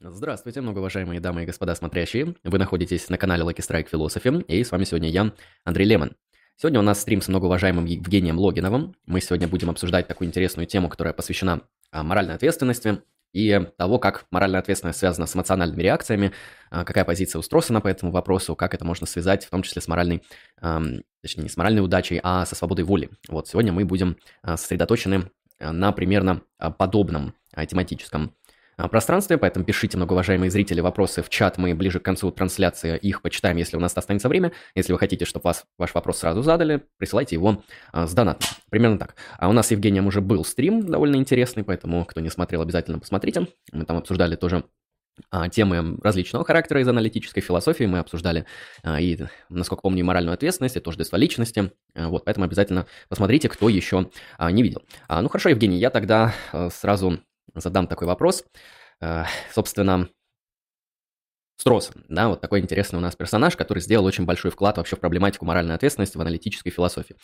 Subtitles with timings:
[0.00, 2.36] Здравствуйте, многоуважаемые дамы и господа смотрящие.
[2.44, 5.32] Вы находитесь на канале Lucky Strike Philosophy, и с вами сегодня я,
[5.64, 6.12] Андрей Лемон.
[6.54, 8.94] Сегодня у нас стрим с многоуважаемым Евгением Логиновым.
[9.06, 14.26] Мы сегодня будем обсуждать такую интересную тему, которая посвящена а, моральной ответственности и того, как
[14.30, 16.30] моральная ответственность связана с эмоциональными реакциями,
[16.70, 19.82] а, какая позиция у Строссена по этому вопросу, как это можно связать, в том числе
[19.82, 20.22] с моральной,
[21.22, 23.10] точнее, не с моральной удачей, а со свободой воли.
[23.26, 25.28] Вот, сегодня мы будем а, сосредоточены
[25.58, 26.42] на примерно
[26.78, 27.34] подобном
[27.66, 28.32] тематическом
[28.86, 33.56] пространстве, поэтому пишите, многоуважаемые зрители, вопросы в чат, мы ближе к концу трансляции их почитаем,
[33.56, 34.52] если у нас останется время.
[34.76, 38.48] Если вы хотите, чтобы вас ваш вопрос сразу задали, присылайте его а, с донатом.
[38.70, 39.16] Примерно так.
[39.38, 43.00] А у нас с Евгением уже был стрим довольно интересный, поэтому, кто не смотрел, обязательно
[43.00, 43.48] посмотрите.
[43.72, 44.62] Мы там обсуждали тоже
[45.30, 47.84] а, темы различного характера из аналитической философии.
[47.84, 48.46] Мы обсуждали
[48.84, 51.72] а, и, насколько помню, моральную ответственность, и тоже личности.
[51.94, 54.08] Вот, поэтому обязательно посмотрите, кто еще
[54.38, 54.82] не видел.
[55.08, 56.32] Ну хорошо, Евгений, я тогда
[56.70, 57.18] сразу
[57.60, 58.44] задам такой вопрос.
[59.00, 60.08] Э, собственно,
[61.60, 65.00] Строссон, да, вот такой интересный у нас персонаж, который сделал очень большой вклад вообще в
[65.00, 67.16] проблематику моральной ответственности в аналитической философии.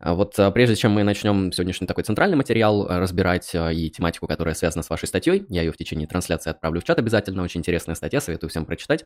[0.00, 4.26] А вот а, прежде чем мы начнем сегодняшний такой центральный материал а, разбирать и тематику,
[4.26, 7.60] которая связана с вашей статьей, я ее в течение трансляции отправлю в чат обязательно, очень
[7.60, 9.04] интересная статья, советую всем прочитать.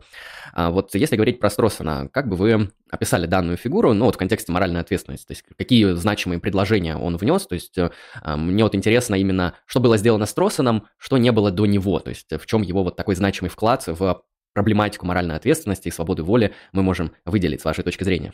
[0.57, 4.51] Вот если говорить про Строссона, как бы вы описали данную фигуру, ну вот в контексте
[4.51, 7.77] моральной ответственности, то есть какие значимые предложения он внес, то есть
[8.25, 12.31] мне вот интересно именно, что было сделано Строссоном, что не было до него, то есть
[12.33, 16.83] в чем его вот такой значимый вклад в проблематику моральной ответственности и свободы воли мы
[16.83, 18.33] можем выделить с вашей точки зрения?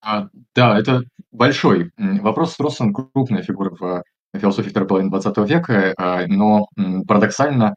[0.00, 2.52] А, да, это большой вопрос.
[2.52, 4.02] Строссен– крупная фигура в
[4.36, 6.66] философии второй половины 20 века, а, но
[7.06, 7.74] парадоксально,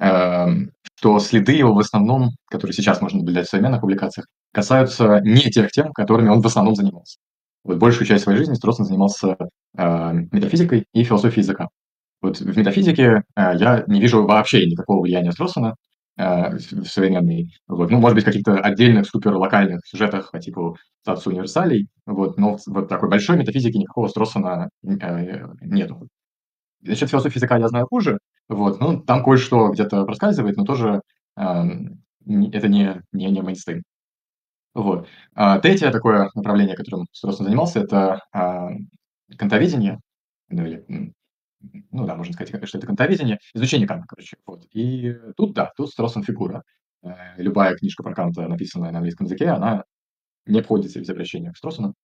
[0.00, 5.50] эм, что следы его в основном, которые сейчас можно наблюдать в современных публикациях, касаются не
[5.50, 7.18] тех тем, которыми он в основном занимался.
[7.64, 9.36] Вот большую часть своей жизни Строссен занимался
[9.76, 11.68] э, метафизикой и философией языка.
[12.22, 15.74] Вот в метафизике э, я не вижу вообще никакого влияния Строссена,
[16.16, 17.54] э, современный.
[17.68, 17.90] Вот.
[17.90, 23.08] Ну, может быть, каких-то отдельных суперлокальных сюжетах по типу статуса универсалей, вот, но вот такой
[23.08, 26.08] большой метафизики никакого Строссона э, нету.
[26.82, 28.18] Насчет философии языка я знаю хуже,
[28.48, 31.00] вот, ну, там кое-что где-то проскальзывает, но тоже
[31.36, 33.82] э, это не, не, не мейнстрим.
[34.74, 35.08] Вот.
[35.34, 38.68] А, третье такое направление, которым Строссон занимался, это а,
[39.38, 40.00] кантоведение,
[40.50, 40.84] ну, или
[41.60, 44.36] ну да, можно сказать, что это кантоведение, изучение Канта, короче.
[44.46, 44.64] Вот.
[44.72, 46.62] И тут, да, тут Строссен фигура.
[47.02, 49.84] Э, любая книжка про Канта, написанная на английском языке, она
[50.46, 51.94] не обходится без обращения к Строссену.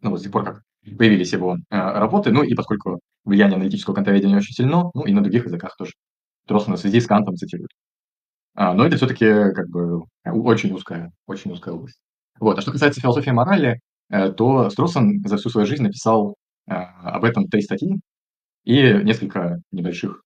[0.00, 0.62] Ну, вот с тех пор, как
[0.98, 5.22] появились его э, работы, ну и поскольку влияние аналитического кантоведения очень сильно, ну и на
[5.22, 5.92] других языках тоже.
[6.44, 7.72] Строссена в связи с Кантом цитируют.
[8.54, 12.00] А, но это все-таки как бы очень узкая, очень узкая область.
[12.38, 12.58] Вот.
[12.58, 13.80] А что касается философии морали,
[14.10, 16.36] э, то Строссен за всю свою жизнь написал
[16.68, 18.00] об этом три статьи,
[18.66, 20.22] и несколько небольших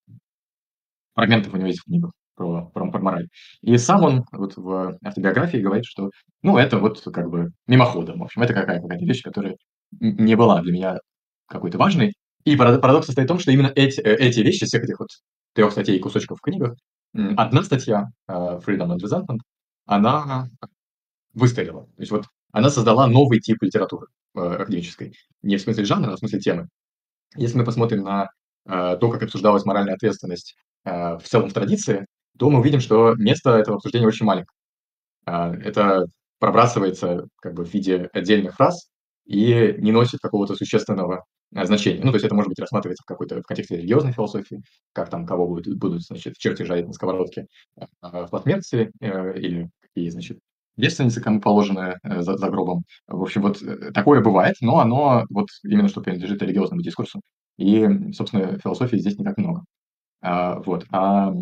[1.14, 3.28] фрагментов у него есть в книгах про, про, про мораль.
[3.60, 6.10] И сам он вот в автобиографии говорит, что,
[6.42, 9.56] ну, это вот как бы мимоходом, в общем, это какая-то какая вещь, которая
[10.00, 10.98] не была для меня
[11.46, 12.14] какой-то важной.
[12.44, 15.10] И парадокс состоит в том, что именно эти, э, эти вещи, всех этих вот
[15.52, 16.76] трех статей и кусочков в книгах,
[17.12, 19.40] одна статья э, Freedom and Resentment,
[19.84, 20.48] она
[21.34, 21.84] выстрелила.
[21.84, 25.14] То есть вот она создала новый тип литературы э, академической.
[25.42, 26.68] Не в смысле жанра, а в смысле темы.
[27.36, 28.28] Если мы посмотрим на
[28.66, 32.06] э, то, как обсуждалась моральная ответственность э, в целом в традиции,
[32.38, 34.56] то мы увидим, что место этого обсуждения очень маленькое.
[35.26, 36.06] Э, это
[36.38, 38.88] пробрасывается как бы в виде отдельных фраз
[39.26, 42.02] и не носит какого-то существенного значения.
[42.02, 45.26] Ну, то есть это может быть рассматривается в какой-то в контексте религиозной философии, как там
[45.26, 47.46] кого будут, будут значит, черти жарить на сковородке
[48.00, 50.38] в платмерце э, или какие, значит,
[50.80, 52.84] девственницы, кому положено э, за, за гробом.
[53.06, 57.20] В общем, вот э, такое бывает, но оно вот именно что принадлежит религиозному дискурсу.
[57.58, 59.64] И, собственно, философии здесь не так много.
[60.22, 60.86] А, вот.
[60.90, 61.32] А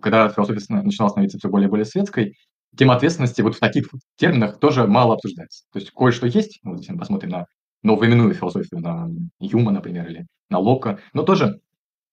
[0.00, 2.34] когда философия начинала становиться все более и более светской,
[2.76, 5.64] тема ответственности вот в таких терминах тоже мало обсуждается.
[5.72, 7.46] То есть кое-что есть, ну, если мы посмотрим на
[7.82, 9.08] новоименную философию, на
[9.38, 11.60] Юма, например, или на Лока, но тоже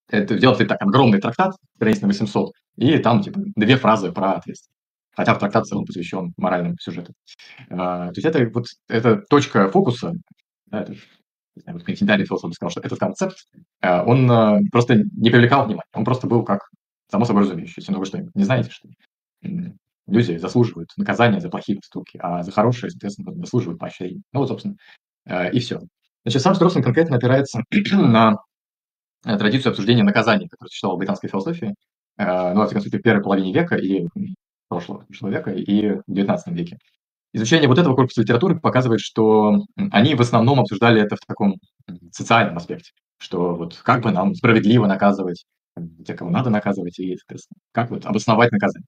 [0.09, 4.73] это делается так, огромный трактат, страниц на 800, и там типа две фразы про ответственность
[5.15, 7.15] хотя в трактат он посвящен моральным сюжетам.
[7.69, 10.13] А, то есть это вот эта точка фокуса,
[10.68, 10.95] да, это,
[11.68, 13.38] вот континентальный философ сказал, что этот концепт,
[13.81, 16.62] а, он а, просто не привлекал внимания, он просто был как
[17.12, 17.92] само собой разумеющийся.
[17.92, 18.89] Ну вы что, не знаете, что
[20.07, 24.21] люди заслуживают наказания за плохие поступки, а за хорошие, соответственно, заслуживают поощрения.
[24.33, 24.75] Ну вот, собственно,
[25.51, 25.80] и все.
[26.25, 27.62] Значит, сам Строссен конкретно опирается
[27.92, 28.38] на
[29.21, 31.75] традицию обсуждения наказаний, которую существовала в британской философии,
[32.18, 34.07] ну, во всяком случае, в первой половине века и
[34.73, 36.77] прошлого человека и в XIX веке.
[37.33, 41.55] Изучение вот этого корпуса литературы показывает, что они в основном обсуждали это в таком
[42.11, 45.45] социальном аспекте, что вот как бы нам справедливо наказывать
[46.05, 48.85] те, кого надо наказывать, и, соответственно, как вот обосновать наказание.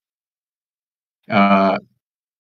[1.28, 1.78] А,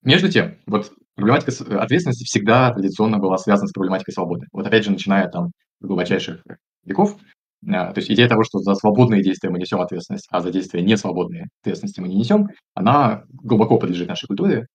[0.04, 1.52] между тем, вот проблематика
[1.82, 4.46] ответственности всегда традиционно была связана с проблематикой свободы.
[4.52, 5.52] Вот опять же, начиная там
[5.82, 6.44] с глубочайших
[6.84, 7.18] веков,
[7.66, 11.48] то есть идея того, что за свободные действия мы несем ответственность, а за действия несвободные
[11.62, 14.68] ответственности мы не несем, она глубоко подлежит нашей культуре,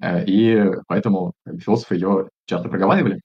[0.00, 3.20] э, и поэтому философы ее часто проговаривали.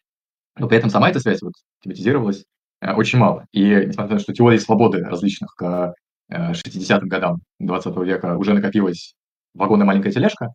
[0.58, 2.44] Но при этом сама эта связь вот тематизировалась
[2.82, 3.46] э, очень мало.
[3.54, 5.94] И несмотря на то, что теории свободы различных к
[6.30, 9.16] 60-м э, годам 20 века уже накопилась
[9.54, 10.50] вагонная маленькая тележка,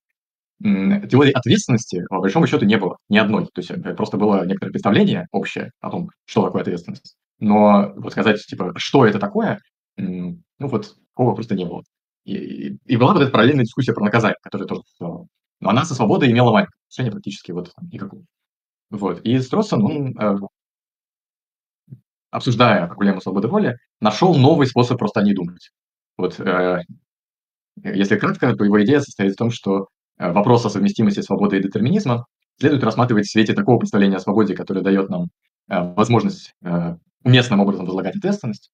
[0.60, 3.46] теории ответственности, по большому счету, не было ни одной.
[3.46, 7.16] То есть просто было некоторое представление общее о том, что такое ответственность.
[7.40, 9.60] Но вот сказать, типа, что это такое,
[9.96, 11.82] ну вот такого просто не было.
[12.24, 15.26] И, и была вот эта параллельная дискуссия про наказание, которая тоже Но
[15.60, 18.22] она со свободой имела маленькое отношение практически вот там, никакого.
[18.90, 19.20] Вот.
[19.22, 20.36] И Строссон, он, э,
[22.30, 25.70] обсуждая проблему свободы воли, нашел новый способ просто о ней думать.
[26.16, 26.82] Вот, э,
[27.82, 29.88] если кратко, то его идея состоит в том, что
[30.18, 32.26] э, вопрос о совместимости свободы и детерминизма
[32.58, 35.28] следует рассматривать в свете такого представления о свободе, которое дает нам
[35.68, 38.70] э, возможность э, уместным образом возлагать ответственность,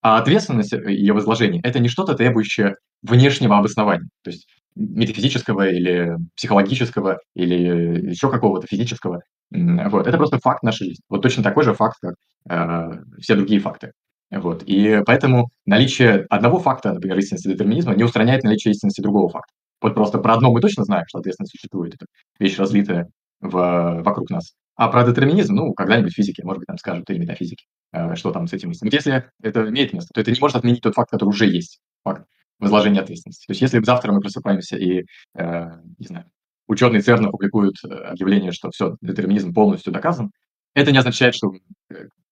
[0.00, 4.46] а ответственность и ее возложение– это не что-то требующее внешнего обоснования, то есть
[4.76, 9.22] метафизического или психологического или еще какого-то физического.
[9.50, 10.06] Вот.
[10.06, 11.02] Это просто факт нашей жизни.
[11.08, 12.14] Вот точно такой же факт, как
[12.48, 13.92] э, все другие факты.
[14.30, 14.62] Вот.
[14.66, 19.52] И поэтому наличие одного факта, например, истинности детерминизма, не устраняет наличие истинности другого факта.
[19.80, 21.94] Вот просто про одно мы точно знаем, что ответственность существует.
[21.94, 22.06] Это
[22.38, 23.08] вещь разлитая
[23.40, 24.52] в, вокруг нас.
[24.78, 28.46] А про детерминизм, ну, когда-нибудь физики, может быть, нам скажут, или метафизики, э, что там
[28.46, 28.80] с этим есть.
[28.80, 31.80] Но если это имеет место, то это не может отменить тот факт, который уже есть,
[32.04, 32.24] факт
[32.60, 33.44] возложения ответственности.
[33.48, 35.02] То есть если завтра мы просыпаемся и,
[35.36, 35.66] э,
[35.98, 36.26] не знаю,
[36.68, 40.30] ученые ЦЕРНа публикуют э, объявление, что все, детерминизм полностью доказан,
[40.74, 41.56] это не означает, что в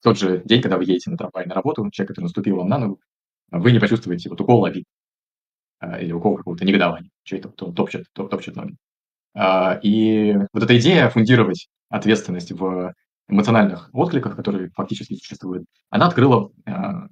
[0.04, 2.78] тот же день, когда вы едете на трамвай на работу, человек, который наступил вам на
[2.78, 3.00] ногу,
[3.50, 4.84] вы не почувствуете вот укол обид
[6.00, 8.76] или укол какого-то негодования, чей-то топчет, топчет ноги.
[9.34, 12.92] А, и вот эта идея фундировать ответственность в
[13.28, 17.06] эмоциональных откликах, которые фактически существуют, она открыла а,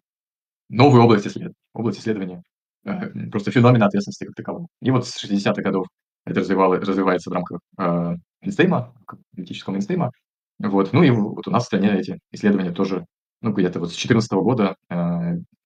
[0.69, 2.43] новую область исследования, область исследования
[2.85, 4.69] а, просто феномена ответственности как такового.
[4.81, 5.87] И вот с 60-х годов
[6.25, 8.95] это развивается в рамках э, Эйнстейма,
[9.37, 10.11] политического Эйнстейма.
[10.59, 10.93] Вот.
[10.93, 13.05] Ну и вот у нас в стране эти исследования тоже,
[13.43, 14.95] ну, где-то вот с 2014 года, э,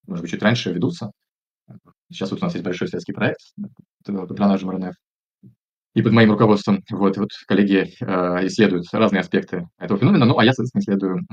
[0.07, 1.13] может быть, чуть раньше ведутся.
[2.11, 3.41] Сейчас вот у нас есть большой советский проект,
[4.05, 4.95] патронаж МРНФ,
[5.99, 10.45] и под моим руководством вот, вот коллеги э, исследуют разные аспекты этого феномена, ну, а
[10.45, 11.27] я, соответственно, исследую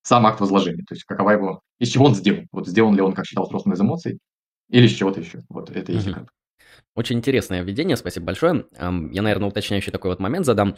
[0.00, 3.12] сам акт возложения, то есть какова его, из чего он сделан, вот сделан ли он,
[3.12, 4.18] как считал, просто из эмоций,
[4.70, 5.98] или из чего-то еще, вот это и.
[6.94, 8.64] Очень интересное введение, спасибо большое.
[8.72, 10.76] Я, наверное, уточняющий такой вот момент задам.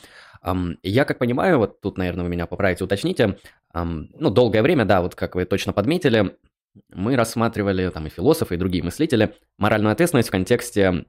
[0.82, 3.38] Я как понимаю, вот тут, наверное, вы меня поправите, уточните.
[3.72, 6.36] Ну, долгое время, да, вот как вы точно подметили,
[6.92, 11.06] мы рассматривали, там и философы, и другие мыслители, моральную ответственность в контексте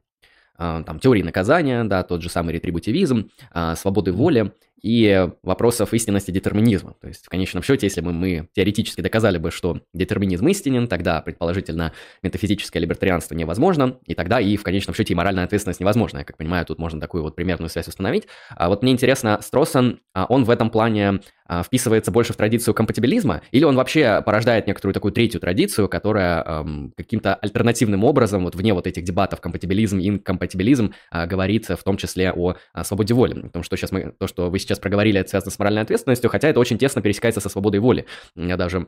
[0.58, 6.96] там, теории наказания, да, тот же самый ретрибутивизм, а, свободы воли и вопросов истинности детерминизма.
[7.00, 11.22] То есть, в конечном счете, если бы мы теоретически доказали бы, что детерминизм истинен, тогда,
[11.22, 11.94] предположительно,
[12.24, 16.20] метафизическое либертарианство невозможно, и тогда и, в конечном счете, и моральная ответственность невозможна.
[16.20, 18.28] Я как понимаю, тут можно такую вот примерную связь установить.
[18.50, 22.74] А вот мне интересно, Строссон, а он в этом плане а, вписывается больше в традицию
[22.74, 28.56] компатибилизма, или он вообще порождает некоторую такую третью традицию, которая эм, каким-то альтернативным образом, вот
[28.56, 33.34] вне вот этих дебатов компатибилизм, инкомпатибилизм, э, говорит в том числе о, о свободе воли.
[33.34, 36.48] Потому что сейчас мы, то, что вы сейчас проговорили, это связано с моральной ответственностью, хотя
[36.50, 38.06] это очень тесно пересекается со свободой воли.
[38.36, 38.88] Я даже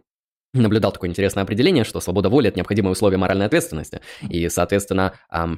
[0.53, 4.01] наблюдал такое интересное определение, что свобода воли– это необходимое условие моральной ответственности.
[4.29, 5.57] И, соответственно, меня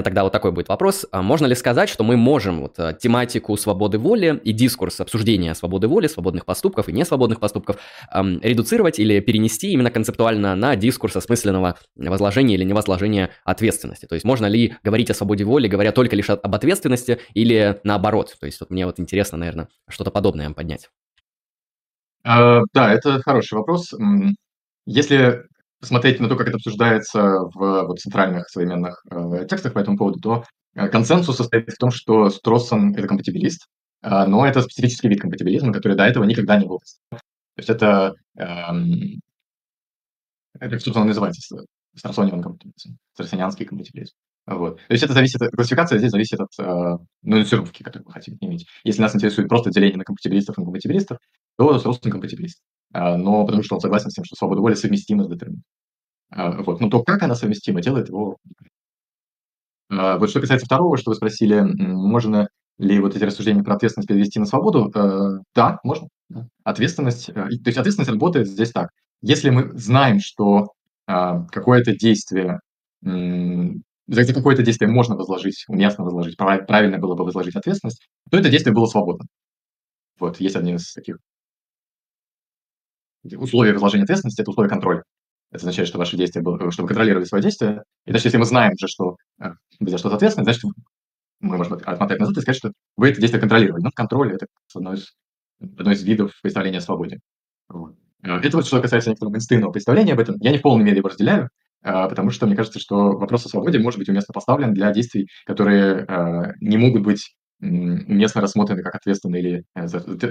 [0.00, 1.06] тогда вот такой будет вопрос.
[1.12, 5.54] А можно ли сказать, что мы можем вот э, тематику свободы воли и дискурс обсуждения
[5.54, 7.76] свободы воли, свободных поступков и несвободных поступков
[8.14, 14.06] эм, редуцировать или перенести именно концептуально на дискурс осмысленного возложения или невозложения ответственности?
[14.06, 18.34] То есть можно ли говорить о свободе воли, говоря только лишь об ответственности или наоборот?
[18.40, 20.88] То есть вот мне вот интересно, наверное, что-то подобное поднять.
[22.26, 23.92] Uh, да, это хороший вопрос.
[24.86, 25.42] Если
[25.82, 30.20] посмотреть на то, как это обсуждается в вот, центральных современных э, текстах по этому поводу,
[30.20, 33.66] то э, консенсус состоит в том, что Строссон– это компатибилист,
[34.02, 36.78] э, но это специфический вид компатибилизма, который до этого никогда не был.
[37.10, 37.18] То
[37.56, 39.20] есть это, эм,
[40.58, 41.64] это он называется,
[41.96, 44.14] Строссониан компатибилизм, строссонианский компатибилизм.
[44.46, 44.76] Вот.
[44.76, 48.66] То есть это зависит, классификация здесь зависит от э, нуансировки, которую вы хотите иметь.
[48.84, 51.18] Если нас интересует просто деление на компатибилистов и некомпатибилистов,
[51.58, 52.60] то Строссон компатибилист.
[52.92, 55.64] А, но потому что он согласен с тем, что свобода воли совместима с детерминизмом.
[56.30, 56.80] А, вот.
[56.80, 58.36] Но то, как она совместима, делает его...
[59.90, 64.08] А, вот что касается второго, что вы спросили, можно ли вот эти рассуждения про ответственность
[64.08, 64.90] перевести на свободу?
[65.54, 66.08] Да, можно.
[66.64, 68.90] Ответственность, то есть ответственность работает здесь так.
[69.20, 70.68] Если мы знаем, что
[71.06, 72.60] какое-то действие,
[73.02, 78.74] за какое-то действие можно возложить, уместно возложить, правильно было бы возложить ответственность, то это действие
[78.74, 79.26] было свободно.
[80.18, 81.18] Вот, есть один из таких
[83.36, 85.02] условий возложения ответственности– это условие контроля.
[85.52, 87.82] Это означает, что ваши действия, было, чтобы контролировали свои действия.
[88.06, 89.50] И значит, если мы знаем же, что э,
[89.80, 90.62] вы за что-то ответственны, значит,
[91.40, 93.82] мы можем отмотать назад и сказать, что вы это действие контролировали.
[93.82, 95.12] Но контроль– это одно из,
[95.60, 97.18] одно из видов представления о свободе.
[97.68, 97.94] Вот.
[98.22, 100.36] Э, это вот что касается некоторого инстинктивного представления об этом.
[100.40, 101.50] Я не в полной мере его разделяю,
[101.82, 105.28] э, потому что мне кажется, что вопрос о свободе может быть уместно поставлен для действий,
[105.44, 106.06] которые
[106.60, 109.64] не могут быть уместно рассмотрены как ответственные или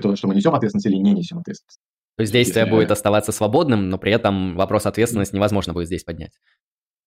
[0.02, 1.80] то, что мы несем ответственность или не несем ответственность.
[2.22, 6.34] То есть действие будет оставаться свободным, но при этом вопрос ответственности невозможно будет здесь поднять.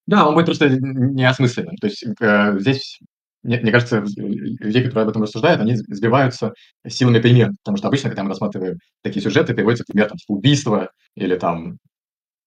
[0.08, 1.76] Да, он будет просто неосмысленным.
[1.76, 2.98] То есть э, здесь,
[3.44, 6.52] мне, мне кажется, люди, которые об этом рассуждают, они сбиваются
[6.84, 7.52] силами пример.
[7.62, 11.78] Потому что обычно, когда мы рассматриваем такие сюжеты, приводится пример там, убийства или там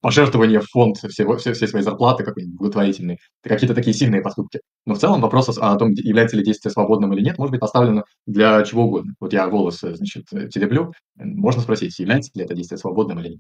[0.02, 4.62] пожертвование в фонд всего, все, все своей зарплаты какой-нибудь благотворительный, какие-то такие сильные поступки.
[4.86, 8.04] Но в целом вопрос о том, является ли действие свободным или нет, может быть поставлено
[8.26, 9.14] для чего угодно.
[9.20, 13.40] Вот я волосы, значит, телеплю, можно спросить, является ли это действие свободным или нет.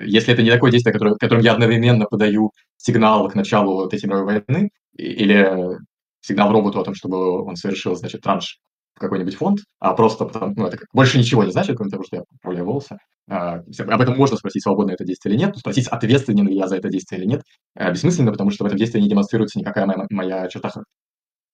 [0.00, 4.42] Если это не такое действие, которое, которым я одновременно подаю сигнал к началу Третьей мировой
[4.48, 5.78] войны или
[6.20, 8.58] сигнал роботу о том, чтобы он совершил, значит, транш
[8.94, 12.16] в какой-нибудь фонд, а просто потому, ну, это больше ничего не значит, кроме того, что
[12.16, 12.98] я управляю волосы.
[13.28, 16.76] А, об этом можно спросить, свободно это действие или нет, спросить, ответственен ли я за
[16.76, 17.42] это действие или нет,
[17.74, 20.70] а, бессмысленно, потому что в этом действии не демонстрируется никакая моя, моя черта.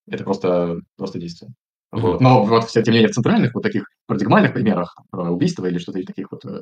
[0.08, 1.52] Это просто, просто действие.
[1.90, 2.20] Вот.
[2.20, 6.06] Но вот, тем не менее, в центральных вот таких парадигмальных примерах убийства или что-то из
[6.06, 6.60] таких вот э,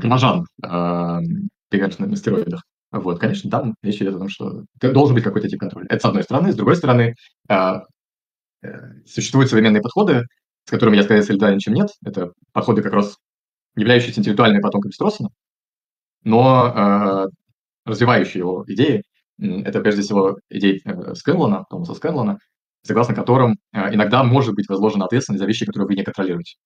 [0.00, 1.18] кромажан, э,
[1.68, 5.60] приверженных на стероидах, вот, конечно, там речь идет о том, что должен быть какой-то тип
[5.60, 5.86] контроля.
[5.90, 6.52] Это с одной стороны.
[6.52, 7.14] С другой стороны,
[7.50, 7.74] э,
[9.06, 10.22] существуют современные подходы,
[10.64, 11.88] с которыми я скорее солидарен, чем нет.
[12.04, 13.16] Это подходы как раз
[13.76, 15.30] являющиеся интеллектуальными потомками Строссена,
[16.22, 17.26] но э,
[17.84, 19.02] развивающие его идеи.
[19.38, 22.38] Это прежде всего идеи э, Скэнлона, Томаса Скэнлона,
[22.82, 26.56] согласно которым э, иногда может быть возложена ответственность за вещи, которые вы не контролируете.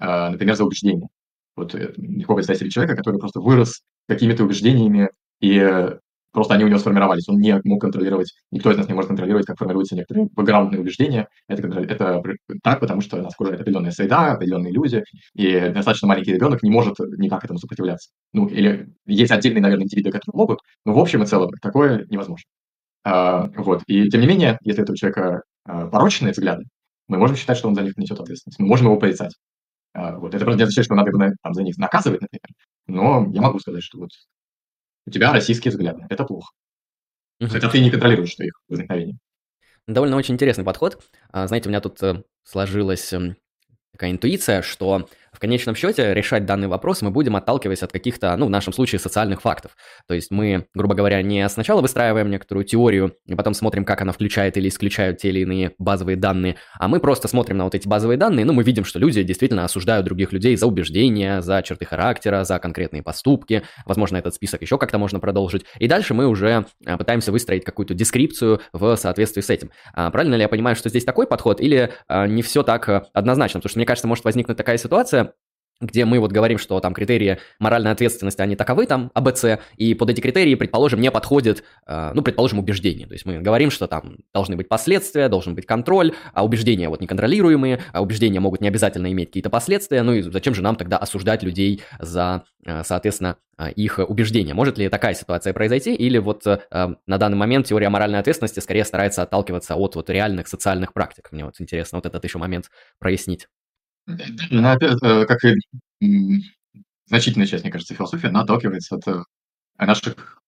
[0.00, 1.08] Э, например, за убеждения.
[1.56, 5.58] Вот э, легко представить себе человека, который просто вырос какими-то убеждениями и
[6.32, 7.28] Просто они у него сформировались.
[7.28, 11.28] Он не мог контролировать, никто из нас не может контролировать, как формируются некоторые бэкграундные убеждения.
[11.48, 12.22] Это, это
[12.62, 15.02] так, потому что нас окружает определенная среда, определенные люди,
[15.34, 18.10] и достаточно маленький ребенок не может никак этому сопротивляться.
[18.32, 22.44] Ну, или есть отдельные, наверное, индивиды, которые могут, но в общем и целом такое невозможно.
[23.04, 23.82] А, вот.
[23.86, 26.64] И тем не менее, если у человека а, порочные взгляды,
[27.08, 28.58] мы можем считать, что он за них несет ответственность.
[28.58, 29.34] Мы можем его порицать.
[29.94, 30.34] А, вот.
[30.34, 32.48] Это просто не означает, что надо его там, за них наказывать, например.
[32.86, 34.10] Но я могу сказать, что вот
[35.08, 36.06] у тебя российские взгляды.
[36.08, 36.52] Это плохо.
[37.40, 37.50] Угу.
[37.50, 39.16] Хотя ты не контролируешь что их возникновение.
[39.86, 41.02] Довольно очень интересный подход.
[41.30, 43.36] А, знаете, у меня тут э, сложилась эм,
[43.92, 45.08] такая интуиция, что
[45.38, 48.98] в конечном счете решать данный вопрос мы будем отталкиваясь от каких-то, ну, в нашем случае,
[48.98, 49.76] социальных фактов.
[50.08, 54.10] То есть мы, грубо говоря, не сначала выстраиваем некоторую теорию, и потом смотрим, как она
[54.10, 57.86] включает или исключает те или иные базовые данные, а мы просто смотрим на вот эти
[57.86, 61.84] базовые данные, ну, мы видим, что люди действительно осуждают других людей за убеждения, за черты
[61.84, 66.66] характера, за конкретные поступки, возможно, этот список еще как-то можно продолжить, и дальше мы уже
[66.84, 69.70] а, пытаемся выстроить какую-то дескрипцию в соответствии с этим.
[69.94, 73.60] А правильно ли я понимаю, что здесь такой подход, или а, не все так однозначно?
[73.60, 75.27] Потому что, мне кажется, может возникнуть такая ситуация,
[75.80, 80.10] где мы вот говорим, что там критерии моральной ответственности, они таковы, там, АБЦ, и под
[80.10, 83.06] эти критерии, предположим, не подходит, э, ну, предположим, убеждение.
[83.06, 87.00] То есть мы говорим, что там должны быть последствия, должен быть контроль, а убеждения вот
[87.00, 90.98] неконтролируемые, а убеждения могут не обязательно иметь какие-то последствия, ну и зачем же нам тогда
[90.98, 94.54] осуждать людей за, э, соответственно, э, их убеждения?
[94.54, 99.22] Может ли такая ситуация произойти, или вот на данный момент теория моральной ответственности скорее старается
[99.22, 101.28] отталкиваться от вот реальных социальных практик?
[101.30, 103.48] Мне вот интересно вот этот еще момент прояснить.
[104.50, 106.42] Она э, как и
[107.06, 109.22] значительная часть, мне кажется, философии, она отталкивается от э,
[109.78, 110.40] наших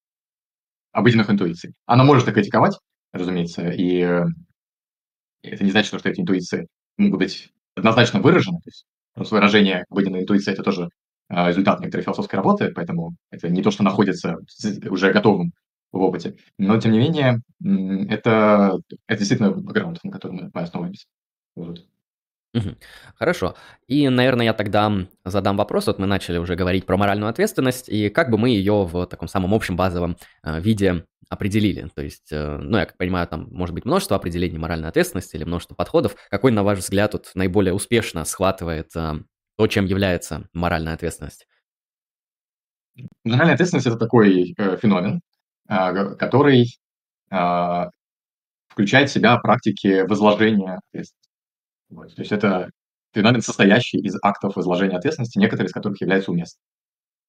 [0.93, 1.75] обыденных интуиций.
[1.87, 2.79] Она может их критиковать,
[3.13, 4.25] разумеется, и э,
[5.43, 8.59] это не значит, что эти интуиции могут быть однозначно выражены.
[8.59, 10.89] То есть просто выражение обыденной интуиции– это тоже
[11.29, 14.37] результат некоторой философской работы, поэтому это не то, что находится
[14.89, 15.53] уже готовым
[15.93, 16.37] в опыте.
[16.59, 17.41] Но, тем не менее,
[18.11, 21.07] это, это действительно бэкграунд, на котором мы основываемся.
[21.55, 21.87] Вот.
[23.17, 23.55] Хорошо.
[23.87, 24.93] И, наверное, я тогда
[25.25, 25.87] задам вопрос.
[25.87, 29.29] Вот мы начали уже говорить про моральную ответственность, и как бы мы ее в таком
[29.29, 31.89] самом общем базовом э, виде определили?
[31.95, 35.45] То есть, э, ну, я как понимаю, там может быть множество определений моральной ответственности или
[35.45, 36.17] множество подходов.
[36.29, 39.15] Какой, на ваш взгляд, вот наиболее успешно схватывает э,
[39.57, 41.47] то, чем является моральная ответственность?
[43.25, 45.21] Моральная ответственность– это такой э, феномен,
[45.69, 46.67] э, который
[47.31, 47.85] э,
[48.69, 51.20] включает в себя практики возложения ответственности.
[51.91, 52.15] Вот.
[52.15, 52.71] То есть это
[53.13, 56.65] феномен, состоящий из актов возложения ответственности, некоторые из которых являются уместными.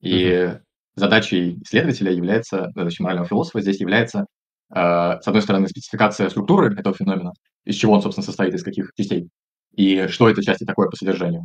[0.01, 0.61] И mm-hmm.
[0.95, 4.25] задачей исследователя является, задачей морального философа здесь является,
[4.73, 7.33] э, с одной стороны, спецификация структуры этого феномена,
[7.65, 9.29] из чего он, собственно, состоит, из каких частей,
[9.75, 11.43] и что это части такое по содержанию.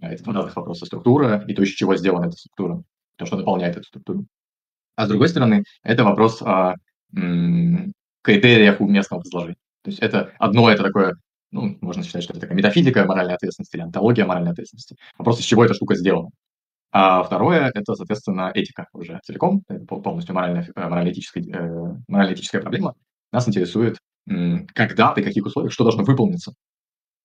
[0.00, 0.86] А, это два разных вопроса.
[0.86, 2.82] Структура и то, из чего сделана эта структура,
[3.16, 4.26] то, что дополняет эту структуру.
[4.96, 6.74] А с другой стороны, это вопрос о
[7.14, 7.92] м,
[8.22, 9.56] критериях уместного возложения.
[9.82, 11.16] То есть это одно, это такое,
[11.56, 14.96] ну, можно считать, что это такая метафизика моральной ответственности или антология моральной ответственности.
[15.18, 16.30] Вопрос, из чего эта штука сделана.
[16.92, 22.94] А второе– это, соответственно, этика уже целиком, это полностью морально, э, морально-этическая, э, морально-этическая проблема.
[23.32, 23.98] Нас интересует,
[24.74, 26.52] когда, при каких условиях, что должно выполниться,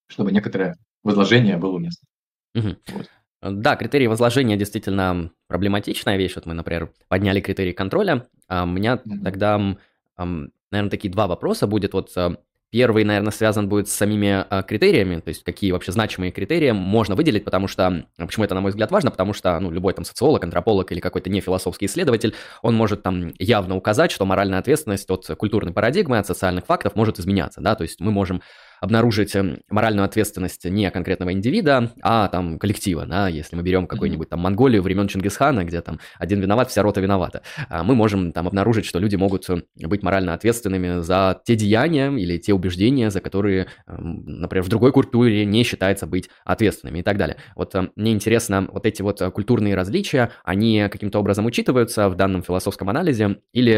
[0.08, 2.06] чтобы некоторое возложение было уместно.
[2.54, 2.76] Угу.
[2.94, 3.10] Вот.
[3.42, 6.36] Да, критерии возложения действительно проблематичная вещь.
[6.36, 8.28] Вот мы, например, подняли критерии контроля.
[8.46, 9.24] А у меня mm-hmm.
[9.24, 9.76] тогда,
[10.16, 11.92] наверное, такие два вопроса будет.
[11.92, 12.36] Вот э,
[12.72, 17.14] Первый, наверное, связан будет с самими э, критериями, то есть какие вообще значимые критерии можно
[17.14, 20.42] выделить, потому что, почему это, на мой взгляд, важно, потому что, ну, любой там социолог,
[20.42, 25.74] антрополог или какой-то нефилософский исследователь, он может там явно указать, что моральная ответственность от культурной
[25.74, 28.40] парадигмы, от социальных фактов может изменяться, да, то есть мы можем
[28.82, 34.28] обнаружить эм, моральную ответственность не конкретного индивида, а там коллектива, да, если мы берем какую-нибудь
[34.28, 38.48] там Монголию времен Чингисхана, где там один виноват, вся рота виновата, а мы можем там
[38.48, 43.20] обнаружить, что люди могут э, быть морально ответственными за те деяния или те убеждения, за
[43.20, 47.36] которые, эм, например, в другой культуре не считается быть ответственными и так далее.
[47.54, 52.42] Вот э, мне интересно, вот эти вот культурные различия, они каким-то образом учитываются в данном
[52.42, 53.74] философском анализе или,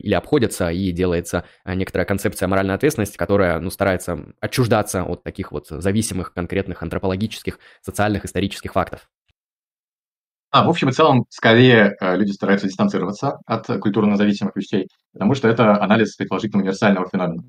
[0.00, 5.52] или обходятся и делается э, некоторая концепция моральной ответственности, которая, ну, старается отчуждаться от таких
[5.52, 9.08] вот зависимых конкретных антропологических, социальных, исторических фактов?
[10.50, 15.34] А, в общем и целом, скорее э, люди стараются дистанцироваться от культурно зависимых вещей, потому
[15.34, 17.42] что это анализ предположительно универсального феномена.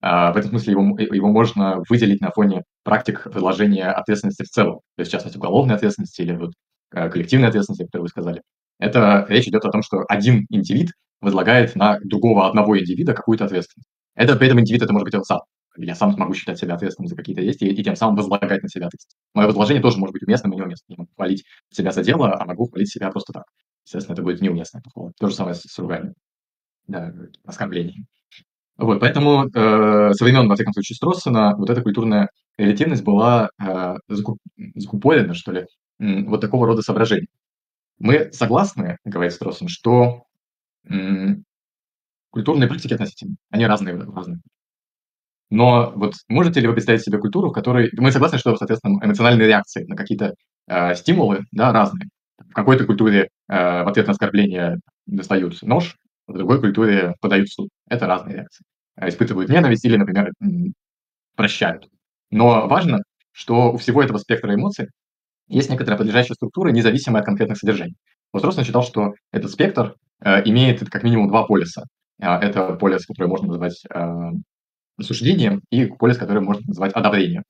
[0.00, 4.76] А, в этом смысле его, его можно выделить на фоне практик предложения ответственности в целом,
[4.96, 6.52] то есть, в частности, уголовной ответственности или вот,
[6.94, 8.42] э, коллективной ответственности, которую вы сказали.
[8.78, 13.88] Это речь идет о том, что один индивид возлагает на другого одного индивида какую-то ответственность.
[14.14, 15.40] Это при этом индивид, это может быть он сам
[15.76, 18.68] я сам могу считать себя ответственным за какие-то действия и, и тем самым возлагать на
[18.68, 19.18] себя ответственность.
[19.34, 20.96] Мое возложение тоже может быть уместным и неуместным.
[20.96, 23.44] Я могу хвалить себя за дело, а могу хвалить себя просто так.
[23.84, 24.80] Естественно, это будет неуместно.
[25.18, 26.14] То же самое с, с руганием.
[26.86, 27.12] Да,
[27.44, 28.06] оскорблением.
[28.76, 33.94] Вот, поэтому э, со времен, во всяком случае, Строссена вот эта культурная релятивность была э,
[34.74, 35.66] закупорена, что ли,
[36.00, 37.28] э, вот такого рода соображений.
[37.98, 40.24] Мы согласны, говорит Строссен, что
[40.90, 41.36] э,
[42.30, 44.40] культурные практики относительно, они разные, разные.
[45.54, 47.88] Но вот можете ли вы представить себе культуру, в которой...
[47.96, 50.34] Мы согласны, что, соответственно, эмоциональные реакции на какие-то
[50.66, 52.08] э, стимулы да, разные.
[52.38, 55.94] В какой-то культуре э, в ответ на оскорбление достают нож,
[56.26, 57.68] в другой культуре подают суд.
[57.88, 58.64] Это разные реакции.
[58.96, 60.32] Э, испытывают ненависть или, например,
[61.36, 61.88] прощают.
[62.32, 64.88] Но важно, что у всего этого спектра эмоций
[65.46, 67.94] есть некоторая подлежащая структура, независимая от конкретных содержаний.
[68.32, 71.84] Вот Роснер считал, что этот спектр э, имеет как минимум два полюса.
[72.20, 74.30] Э, это полюс, который можно назвать э,
[74.96, 77.44] осуждением и полис, который можно назвать одобрением.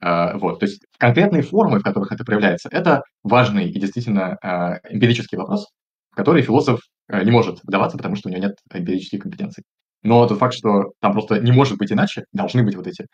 [0.00, 4.78] А, вот, то есть конкретные формы, в которых это проявляется, это важный и действительно а,
[4.88, 5.66] эмпирический вопрос,
[6.10, 9.64] в который философ а, не может вдаваться, потому что у него нет эмпирических компетенций.
[10.02, 13.06] Но тот факт, что там просто не может быть иначе, должны быть вот эти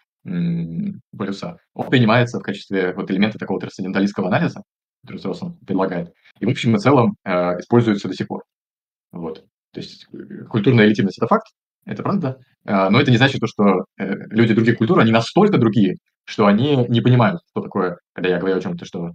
[1.17, 4.63] полюса, он принимается в качестве вот элемента такого трансценденталистского анализа,
[5.03, 8.43] который Соросон предлагает, и в общем и целом э, используется до сих пор.
[9.13, 9.45] Вот.
[9.73, 11.47] То есть э, культурная элитивность– это факт,
[11.85, 12.39] это правда.
[12.67, 16.87] А, но это не значит, что э, люди других культур, они настолько другие, что они
[16.89, 19.11] не понимают, что такое, когда я говорю о чем-то, что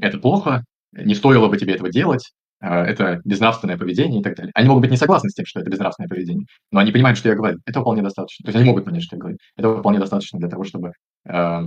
[0.00, 4.50] это плохо, не стоило бы тебе этого делать, а, это безнравственное поведение и так далее.
[4.54, 7.28] Они могут быть не согласны с тем, что это безнравственное поведение, но они понимают, что
[7.28, 7.58] я говорю.
[7.66, 8.44] Это вполне достаточно.
[8.44, 9.38] То есть они могут понять, что я говорю.
[9.56, 10.92] Это вполне достаточно для того, чтобы
[11.26, 11.60] э,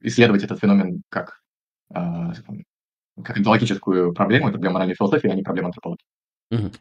[0.00, 1.40] исследовать этот феномен как,
[1.92, 6.04] как онтологическую проблему, проблему моральной философии, а не проблему антропологии.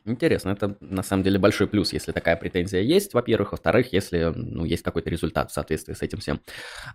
[0.05, 3.51] Интересно, это на самом деле большой плюс, если такая претензия есть, во-первых.
[3.51, 6.41] Во-вторых, если ну, есть какой-то результат в соответствии с этим всем.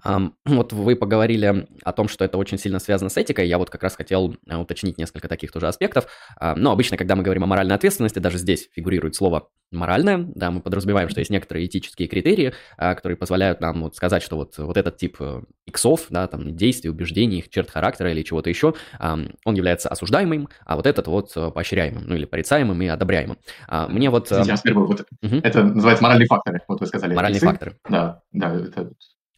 [0.05, 3.49] Ам, вот вы поговорили о том, что это очень сильно связано с этикой.
[3.49, 6.07] Я вот как раз хотел э, уточнить несколько таких тоже аспектов.
[6.37, 10.27] А, но обычно, когда мы говорим о моральной ответственности, даже здесь фигурирует слово моральное.
[10.35, 14.37] Да, мы подразумеваем, что есть некоторые этические критерии, а, которые позволяют нам вот сказать, что
[14.37, 18.49] вот, вот этот тип э, иксов, да, там, действий, убеждений, их черт характера или чего-то
[18.49, 23.39] еще, он является осуждаемым, а вот этот вот э, поощряемым, ну или порицаемым и одобряемым.
[23.67, 24.31] А, мне вот...
[24.31, 25.37] Извините, я первый, вот угу.
[25.43, 27.15] Это называется моральные факторы, вот вы сказали.
[27.15, 27.77] Моральные факторы.
[27.89, 28.91] Да, да, это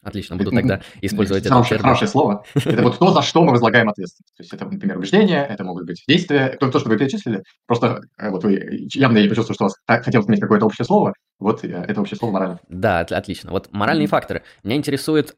[0.02, 1.54] Отлично, буду тогда использовать это.
[1.54, 2.44] Хорошее, хорошее слово.
[2.54, 4.34] Это вот то, за что мы возлагаем ответственность.
[4.36, 6.56] То есть это, например, убеждения, это могут быть действия.
[6.58, 10.04] То, то что вы перечислили, просто э, вот вы явно я почувствовал, что у вас
[10.04, 12.58] хотелось иметь какое-то общее слово, Вот это вообще слово моральный.
[12.68, 13.50] Да, отлично.
[13.50, 14.42] Вот моральные факторы.
[14.62, 15.34] Меня интересует,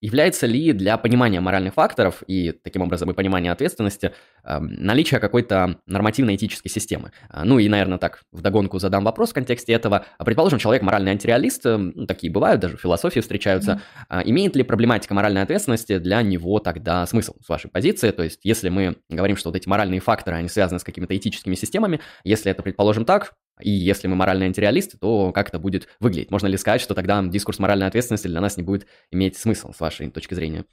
[0.00, 4.12] Является ли для понимания моральных факторов и таким образом и понимания ответственности
[4.44, 7.10] э, наличие какой-то нормативно-этической системы?
[7.28, 10.06] А, ну и, наверное, так вдогонку задам вопрос в контексте этого.
[10.16, 13.80] А, предположим, человек моральный антиреалист, э, ну, такие бывают, даже в философии встречаются.
[14.08, 14.22] Mm-hmm.
[14.26, 18.12] Имеет ли проблематика моральной ответственности для него тогда смысл с вашей позиции?
[18.12, 21.56] То есть, если мы говорим, что вот эти моральные факторы, они связаны с какими-то этическими
[21.56, 26.30] системами, если это, предположим, так, и если мы моральные антиреалисты, то как это будет выглядеть?
[26.30, 29.80] Можно ли сказать, что тогда дискурс моральной ответственности для нас не будет иметь смысл с
[29.80, 30.64] вашей точки зрения?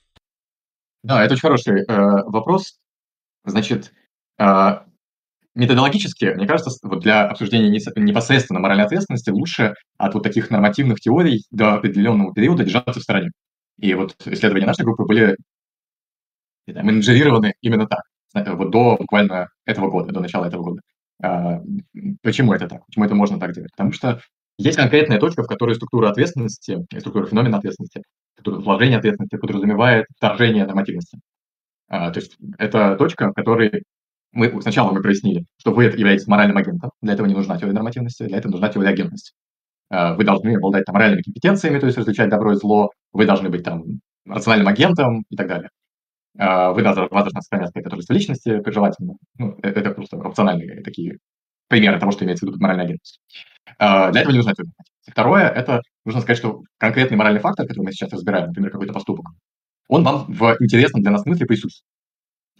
[1.04, 2.80] Да, это очень хороший э, вопрос.
[3.44, 3.94] Значит,
[4.40, 4.80] э,
[5.54, 11.44] методологически, мне кажется, вот для обсуждения непосредственно моральной ответственности лучше от вот таких нормативных теорий
[11.52, 13.32] до определенного периода держаться в стороне.
[13.80, 15.36] И вот исследования нашей группы были
[16.68, 18.02] менеджерированы именно так,
[18.56, 20.82] вот до буквально этого года, до начала этого года.
[21.22, 21.62] А,
[22.22, 22.86] почему это так?
[22.86, 23.72] Почему это можно так делать?
[23.72, 24.22] Потому что
[24.58, 28.04] есть конкретная точка, в которой структура ответственности, структура феномена ответственности,
[28.40, 31.20] структура сложения ответственности подразумевает вторжение нормативности.
[31.88, 33.84] А, то есть это точка, в которой
[34.32, 38.24] мы сначала мы прояснили, что вы являетесь моральным агентом, для этого не нужна теория нормативности,
[38.24, 39.34] для этого нужна теория агентности.
[39.90, 43.50] А, вы должны обладать там, моральными компетенциями, то есть различать добро и зло, вы должны
[43.50, 43.84] быть там
[44.26, 45.70] рациональным агентом и так далее.
[46.38, 49.14] А, вы должна сохранять какая-то торжество личности, желательно.
[49.38, 51.18] Ну, э, это просто опциональные такие
[51.68, 53.20] примеры того, что имеется в виду моральная агентность.
[53.80, 54.72] А, для этого не нужна теория
[55.08, 59.28] Второе, это нужно сказать, что конкретный моральный фактор, который мы сейчас разбираем, например, какой-то поступок,
[59.88, 61.86] он вам в интересном для нас смысле присутствует.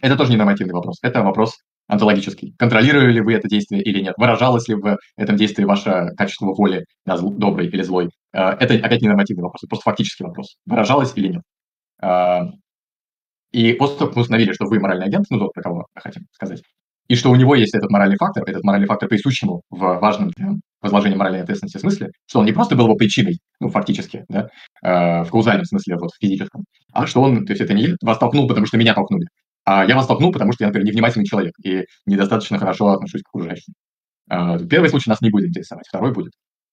[0.00, 1.58] Это тоже не нормативный вопрос, это вопрос
[1.88, 2.54] онтологический.
[2.58, 4.14] Контролировали ли вы это действие или нет?
[4.16, 8.10] Выражалось ли в этом действии ваше качество воли, да, зл, добрый или злой?
[8.32, 10.56] А, это опять не нормативный вопрос, это просто фактический вопрос.
[10.66, 11.42] Выражалось или нет?
[13.56, 15.84] И после того, как мы установили, что вы моральный агент, ну, тот, про кого мы
[16.02, 16.62] хотим сказать,
[17.08, 20.28] и что у него есть этот моральный фактор, этот моральный фактор присущ ему в важном
[20.36, 20.50] для
[20.82, 24.50] возложения моральной ответственности смысле, что он не просто был его причиной, ну, фактически, да,
[24.82, 28.18] э, в каузальном смысле, вот, в физическом, а что он, то есть это не вас
[28.18, 29.26] толкнул, потому что меня толкнули,
[29.64, 33.28] а я вас толкнул, потому что я, например, невнимательный человек и недостаточно хорошо отношусь к
[33.34, 33.72] окружающим.
[34.30, 36.32] Э, первый случай нас не будет интересовать, второй будет.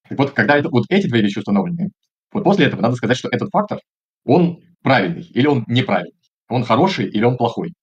[0.09, 1.91] Так вот, когда это, вот эти две вещи установлены,
[2.33, 3.79] вот после этого надо сказать, что этот фактор,
[4.25, 6.11] он правильный или он неправильный
[6.53, 7.73] он хороший или он плохой.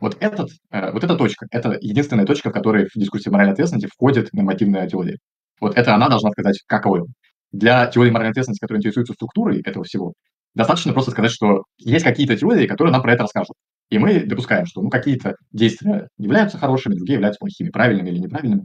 [0.00, 3.90] Вот, этот, э, вот эта точка, это единственная точка, в которой в дискуссии моральной ответственности
[3.92, 5.18] входит нормативная теория.
[5.60, 7.08] Вот это она должна сказать, какой он.
[7.52, 10.12] Для теории моральной ответственности, которая интересуется структурой этого всего,
[10.54, 13.56] достаточно просто сказать, что есть какие-то теории, которые нам про это расскажут.
[13.90, 18.64] И мы допускаем, что ну, какие-то действия являются хорошими, другие являются плохими, правильными или неправильными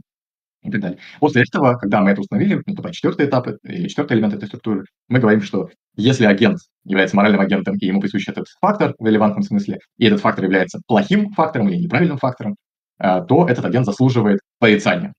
[0.62, 0.98] и так далее.
[1.18, 4.84] После этого, когда мы это установили, ну, потом четвертый этап или четвертый элемент этой структуры,
[5.08, 9.42] мы говорим, что если агент является моральным агентом, и ему присущ этот фактор в релевантном
[9.42, 12.56] смысле, и этот фактор является плохим фактором или неправильным фактором,
[12.98, 15.12] э, то этот агент заслуживает порицания.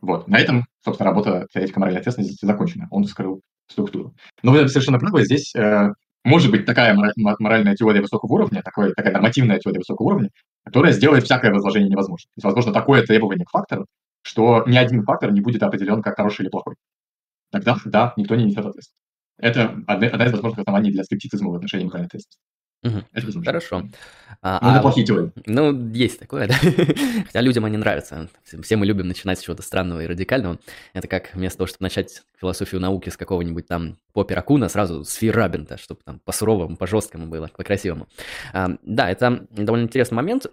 [0.00, 0.28] Вот.
[0.28, 2.88] На этом, собственно, работа теоретика моральной ответственности закончена.
[2.90, 4.14] Он вскрыл структуру.
[4.42, 5.90] Но вы совершенно правы, здесь э,
[6.24, 10.30] может быть такая моральная теория высокого уровня, такой, такая нормативная теория высокого уровня,
[10.64, 12.28] которая сделает всякое возложение невозможным.
[12.34, 13.86] То есть, возможно, такое требование к фактору,
[14.22, 16.76] что ни один фактор не будет определен как хороший или плохой.
[17.50, 19.01] Тогда, да, никто не несет ответственность.
[19.42, 22.40] Это одна, одна из возможных оснований для скептицизма в отношении моральной ответственности.
[22.84, 22.96] Угу.
[23.12, 23.44] Это возможно.
[23.44, 23.88] Хорошо.
[24.40, 25.32] А, ну, это а, плохие теории.
[25.46, 26.54] Ну, есть такое, да.
[27.26, 28.28] Хотя людям они нравятся.
[28.62, 30.58] Все мы любим начинать с чего-то странного и радикального.
[30.92, 35.14] Это как вместо того, чтобы начать философию науки с какого-нибудь там Поппера Куна, сразу с
[35.14, 38.06] Фейрабента, чтобы там по-суровому, по-жесткому было, по-красивому.
[38.52, 40.46] А, да, это довольно интересный момент.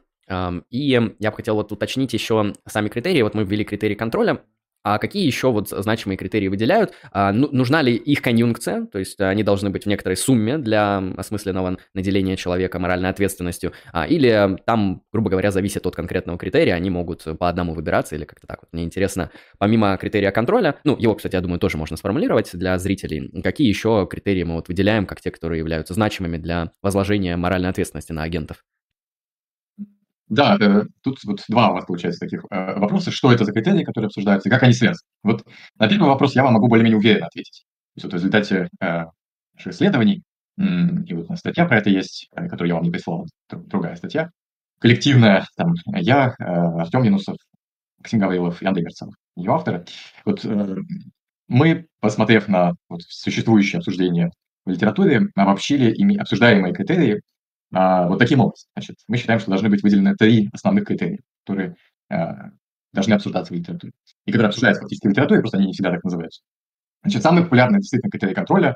[0.70, 3.24] И я бы хотел вот уточнить еще сами критерии.
[3.24, 4.42] Вот мы ввели критерии контроля.
[4.90, 6.94] А какие еще вот значимые критерии выделяют?
[7.12, 8.88] А, ну, нужна ли их конъюнкция?
[8.88, 13.74] То есть они должны быть в некоторой сумме для осмысленного наделения человека моральной ответственностью?
[13.94, 18.26] А, или там, грубо говоря, зависит от конкретного критерия, они могут по одному выбираться или
[18.26, 18.70] как-то так вот.
[18.72, 23.30] Мне интересно, помимо критерия контроля, ну, его, кстати, я думаю, тоже можно сформулировать для зрителей,
[23.44, 28.12] какие еще критерии мы вот выделяем, как те, которые являются значимыми для возложения моральной ответственности
[28.12, 28.64] на агентов?
[30.30, 33.12] Да, э, тут вот два у вас получается таких э, вопроса.
[33.12, 35.08] Что это за критерии, которые обсуждаются, и как они связаны?
[35.24, 35.44] Вот
[35.78, 37.66] на первый вопрос я вам могу более-менее уверенно ответить.
[37.96, 39.06] То есть вот в результате э,
[39.56, 40.24] наших исследований,
[40.58, 43.96] и вот у нас статья про это есть, э, которую я вам не прислал, другая
[43.96, 44.30] статья,
[44.80, 47.38] коллективная, там, я, э, Артем Янусов,
[47.98, 49.86] Максим Гаврилов и Андрей Мерцанов, ее авторы.
[50.26, 50.76] Вот э,
[51.48, 54.32] мы, посмотрев на вот, существующие обсуждения
[54.66, 57.22] в литературе, обобщили ими обсуждаемые критерии
[57.72, 58.68] вот таким образом.
[58.76, 61.76] Значит, мы считаем, что должны быть выделены три основных критерия, которые
[62.10, 62.50] а,
[62.94, 63.94] должны обсуждаться в литературе.
[64.26, 66.42] И которые обсуждаются фактически в литературе, просто они не всегда так называются.
[67.04, 68.76] Значит, самый популярный действительно критерий контроля,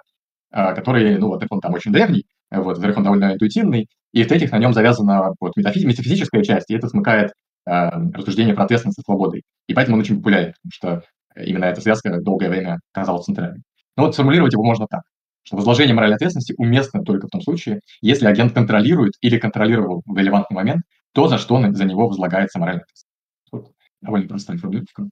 [0.51, 4.51] а, который, ну, вот он там очень древний, вот, во-вторых, он довольно интуитивный, и в-третьих,
[4.51, 7.33] на нем завязана вот метафиз- метафизическая часть, и это смыкает
[7.65, 9.41] а, рассуждение про ответственность и свободы.
[9.67, 11.03] И поэтому он очень популярен, потому что
[11.43, 13.63] именно эта связка долгое время казалась центральной.
[13.97, 15.01] Но вот сформулировать его можно так,
[15.43, 20.17] что возложение моральной ответственности уместно только в том случае, если агент контролирует или контролировал в
[20.17, 23.07] релевантный момент то, за что за него возлагается моральная ответственность.
[23.51, 25.09] Вот довольно простая формулировка.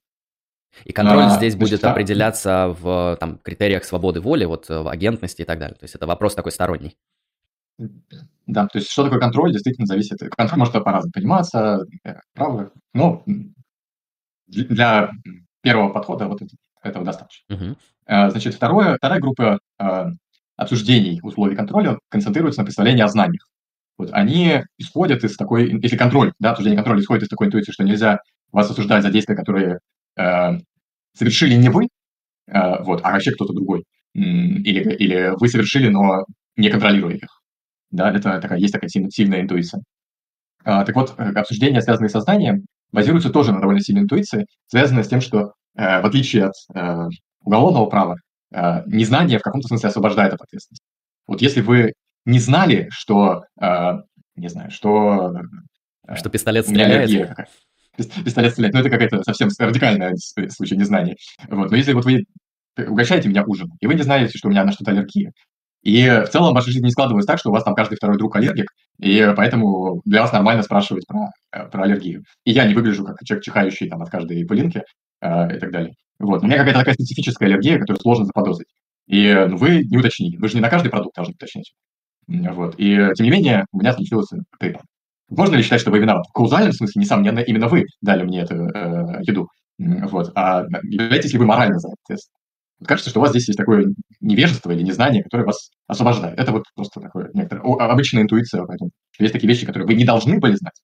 [0.84, 5.42] И контроль а, здесь будет значит, определяться в там, критериях свободы воли, вот в агентности
[5.42, 5.76] и так далее.
[5.76, 6.96] То есть это вопрос такой сторонний.
[8.46, 10.18] Да, то есть что такое контроль, действительно зависит.
[10.36, 13.22] Контроль может по-разному пониматься, э, правда, но
[14.46, 15.10] для
[15.62, 16.42] первого подхода вот
[16.82, 17.54] этого достаточно.
[17.54, 17.76] Угу.
[18.06, 20.04] Значит, второе, вторая группа э,
[20.56, 23.46] обсуждений условий контроля концентрируется на представлении о знаниях.
[23.98, 27.84] Вот они исходят из такой, если контроль, да, обсуждение контроля исходит из такой интуиции, что
[27.84, 28.18] нельзя
[28.50, 29.78] вас осуждать за действия, которые
[30.18, 30.58] э,
[31.16, 31.88] совершили не вы,
[32.48, 33.84] э, вот, а вообще кто-то другой.
[34.14, 36.24] Или, или вы совершили, но
[36.56, 37.42] не контролируя их.
[37.90, 39.82] Да, это такая, есть такая сильная, сильная интуиция.
[40.64, 45.08] А, так вот, обсуждения, связанные со знанием, базируются тоже на довольно сильной интуиции, связанной с
[45.08, 47.08] тем, что в отличие от э,
[47.44, 48.16] уголовного права,
[48.54, 50.84] э, незнание в каком-то смысле освобождает от ответственности.
[51.26, 51.92] Вот если вы
[52.24, 53.92] не знали, что, э,
[54.36, 55.32] не знаю, что...
[56.06, 57.36] Э, что пистолет стреляет?
[57.96, 58.74] пистолет стреляет.
[58.74, 60.14] Ну, это какая-то совсем радикальная
[60.48, 61.16] случай незнания.
[61.48, 61.70] Вот.
[61.70, 62.24] Но если вот вы
[62.76, 65.32] угощаете меня ужином, и вы не знаете, что у меня на что-то аллергия,
[65.82, 68.36] и в целом ваша жизнь не складывается так, что у вас там каждый второй друг
[68.36, 72.22] аллергик, и поэтому для вас нормально спрашивать про, э, про аллергию.
[72.44, 74.82] И я не выгляжу как человек, чихающий там от каждой пылинки э,
[75.22, 75.94] и так далее.
[76.18, 76.42] Вот.
[76.42, 78.68] У меня какая-то такая специфическая аллергия, которую сложно заподозрить.
[79.06, 80.36] И ну, вы не уточнили.
[80.36, 81.74] Вы же не на каждый продукт должны уточнить.
[82.28, 82.74] Вот.
[82.78, 84.28] И тем не менее, у меня случилось
[84.60, 84.80] это.
[85.28, 86.28] Можно ли считать, что вы виноваты?
[86.28, 89.48] В каузальном смысле, несомненно, именно вы дали мне эту э, еду.
[89.78, 90.30] Вот.
[90.34, 92.20] А являетесь ли вы морально за это?
[92.86, 93.86] Кажется, что у вас здесь есть такое
[94.20, 96.38] невежество или незнание, которое вас освобождает.
[96.38, 100.38] Это вот просто такое некоторое, обычная интуиция, поэтому есть такие вещи, которые вы не должны
[100.38, 100.80] были знать.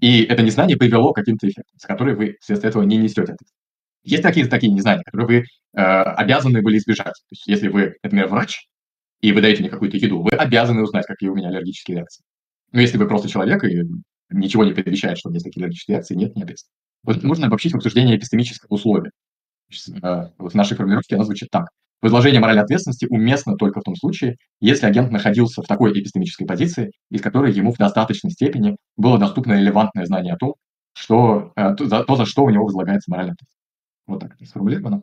[0.00, 3.54] И это незнание привело к каким-то эффектам, с которыми вы вследствие этого не несете ответственность.
[4.02, 7.14] Есть такие, такие незнания, которые вы э, обязаны были избежать.
[7.14, 8.66] То есть если вы, например, врач,
[9.20, 12.24] и вы даете мне какую-то еду, вы обязаны узнать, какие у меня аллергические реакции.
[12.72, 13.82] Но если вы просто человек и
[14.30, 16.72] ничего не предвещает, что у меня есть такие аллергические реакции, нет, не обязательно.
[17.02, 19.10] Вот нужно обобщить в обсуждении эпистемических условий.
[20.02, 21.68] Э, вот в нашей формулировке она звучит так.
[22.02, 26.92] Возложение моральной ответственности уместно только в том случае, если агент находился в такой эпистемической позиции,
[27.10, 30.54] из которой ему в достаточной степени было доступно релевантное знание о том,
[30.94, 33.59] что, э, то, за, то, за что у него возлагается моральная ответственность.
[34.10, 35.02] Вот так это сформулировано.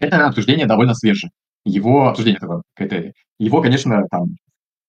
[0.00, 1.30] Это обсуждение довольно свежее.
[1.64, 3.14] Его обсуждение этого критерия.
[3.38, 4.24] Его, конечно, там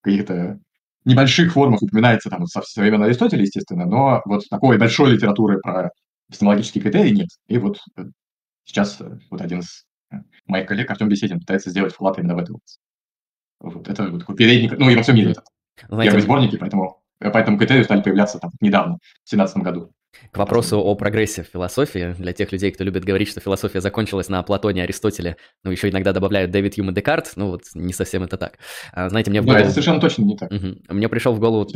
[0.00, 0.58] в каких-то
[1.04, 5.90] небольших формах упоминается там со, времен Аристотеля, естественно, но вот такой большой литературы про
[6.28, 7.28] эпистемологические критерии нет.
[7.46, 8.02] И вот э,
[8.64, 12.38] сейчас э, вот один из э, моих коллег, Артем Беседин, пытается сделать вклад именно в
[12.38, 12.80] эту область.
[13.60, 15.44] Вот, это вот такой передник, ну и во всем мире этот.
[15.88, 19.92] Знаете, Первые сборники, поэтому, поэтому критерии стали появляться там недавно, в 2017 году.
[20.30, 24.28] К вопросу о прогрессе в философии, для тех людей, кто любит говорить, что философия закончилась
[24.28, 28.22] на Платоне, Аристотеле, ну, еще иногда добавляют Дэвид Юм и Декарт, ну, вот не совсем
[28.22, 28.58] это так.
[28.92, 29.58] А, знаете, мне в голову...
[29.58, 30.50] Да, это совершенно точно не так.
[30.50, 30.94] Угу.
[30.94, 31.68] Мне пришел в голову...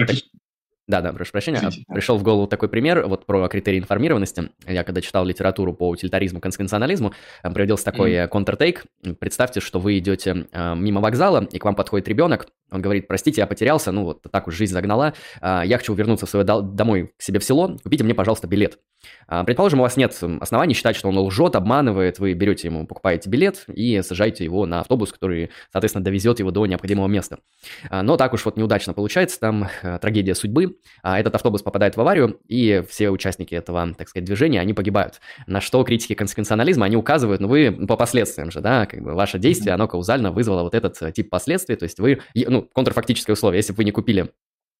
[0.90, 1.59] Да, да, прошу прощения.
[1.59, 4.50] Извините, Пришел в голову такой пример вот про критерии информированности.
[4.66, 7.12] Я когда читал литературу по утилитаризму, конвенционализму,
[7.44, 8.26] э, приводился такой mm.
[8.26, 8.85] контртейк.
[9.20, 13.40] Представьте, что вы идете э, мимо вокзала, и к вам подходит ребенок, он говорит, простите,
[13.40, 17.12] я потерялся, ну вот так уж жизнь загнала, а, я хочу вернуться в свое домой
[17.16, 18.78] к себе в село, купите мне, пожалуйста, билет.
[19.26, 23.30] А, предположим, у вас нет оснований считать, что он лжет, обманывает, вы берете ему, покупаете
[23.30, 27.38] билет и сажаете его на автобус, который, соответственно, довезет его до необходимого места.
[27.88, 29.68] А, но так уж вот неудачно получается, там
[30.00, 34.74] трагедия судьбы, этот автобус попадает в аварию, и все участники этого, так сказать, движения, они
[34.74, 35.20] погибают.
[35.46, 39.38] На что критики консеквенционализма, они указывают, ну вы по последствиям же, да, как бы ваше
[39.38, 43.59] действие, оно каузально вызвало вот этот э, тип последствий, то есть вы, ну, контрфактическое условие.
[43.59, 44.31] Если бы вы не купили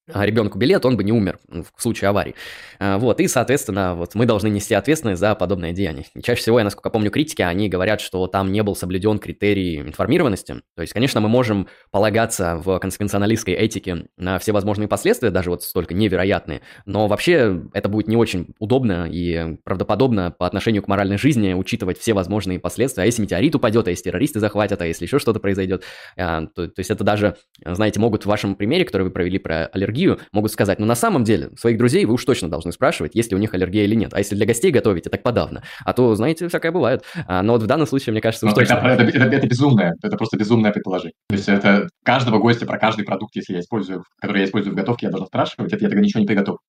[0.07, 2.35] ребенку билет, он бы не умер в случае аварии.
[2.79, 6.05] А, вот, и, соответственно, вот мы должны нести ответственность за подобное деяние.
[6.23, 10.61] Чаще всего, я насколько помню, критики, они говорят, что там не был соблюден критерий информированности.
[10.75, 15.63] То есть, конечно, мы можем полагаться в консеквенционалистской этике на все возможные последствия, даже вот
[15.63, 21.17] столько невероятные, но вообще это будет не очень удобно и правдоподобно по отношению к моральной
[21.17, 23.03] жизни учитывать все возможные последствия.
[23.03, 25.83] А если метеорит упадет, а если террористы захватят, а если еще что-то произойдет.
[26.17, 29.67] А, то, то есть это даже, знаете, могут в вашем примере, который вы провели про
[29.67, 33.15] аллергию, аллергию, могут сказать, ну на самом деле, своих друзей вы уж точно должны спрашивать,
[33.15, 34.13] есть ли у них аллергия или нет.
[34.13, 35.63] А если для гостей готовите, так подавно.
[35.85, 37.03] А то, знаете, всякое бывает.
[37.27, 38.75] А, но вот в данном случае, мне кажется, уж точно.
[38.75, 41.13] Это, это, это, это безумное, это просто безумное предположение.
[41.29, 44.75] То есть это каждого гостя про каждый продукт, если я использую, который я использую в
[44.75, 46.59] готовке, я должен спрашивать, это я тогда ничего не приготовлю.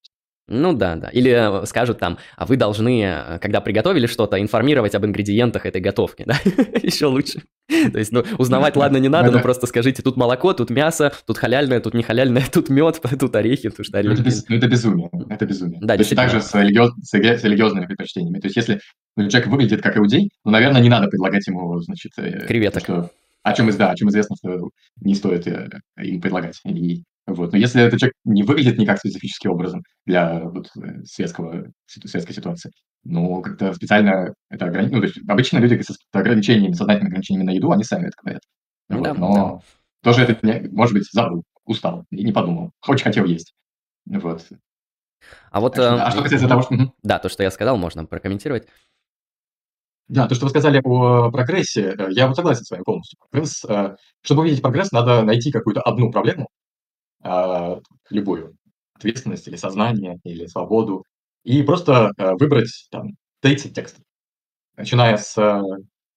[0.47, 1.07] Ну да, да.
[1.09, 5.79] Или э, скажут там, а вы должны, э, когда приготовили что-то, информировать об ингредиентах этой
[5.79, 6.35] готовки, да?
[6.81, 7.43] Еще лучше.
[7.69, 11.37] То есть, ну, узнавать, ладно, не надо, но просто скажите, тут молоко, тут мясо, тут
[11.37, 14.15] халяльное, тут не халяльное, тут мед, тут орехи, тут что орехи.
[14.15, 15.79] Ну, это, без, ну, это безумие, это безумие.
[15.81, 18.39] Да, Точно так же с, религиоз, с религиозными предпочтениями.
[18.39, 18.81] То есть, если
[19.15, 22.11] ну, человек выглядит как иудей, ну, наверное, не надо предлагать ему, значит...
[22.17, 22.83] Э, Креветок.
[23.43, 24.69] О чем, да, о чем известно, что
[25.01, 26.59] не стоит им предлагать.
[26.65, 27.53] И вот.
[27.53, 32.71] Но если этот человек не выглядит никак специфическим образом для вот, э, светского, светской ситуации,
[33.03, 34.97] ну, как-то специально это ограничено.
[34.97, 38.41] Ну, то есть обычно люди с ограничениями, сознательными ограничениями на еду, они сами это говорят.
[38.89, 39.03] Ну, вот.
[39.03, 40.11] да, Но да.
[40.11, 42.71] тоже это, может быть, забыл, устал и не подумал.
[42.87, 43.53] Очень хотел есть.
[44.05, 44.45] Вот.
[45.51, 45.75] А вот...
[45.75, 46.93] Так, а что касается того, что...
[47.03, 48.67] Да, то, что я сказал, можно прокомментировать.
[50.09, 53.17] Да, то, что вы сказали о прогрессе, э, я вот согласен с вами полностью.
[53.31, 56.49] Прогресс, э, чтобы увидеть прогресс, надо найти какую-то одну проблему,
[57.23, 58.55] а, любую
[58.93, 61.03] ответственность или сознание, или свободу,
[61.43, 64.03] и просто а, выбрать там 30 текстов,
[64.75, 65.61] начиная с а,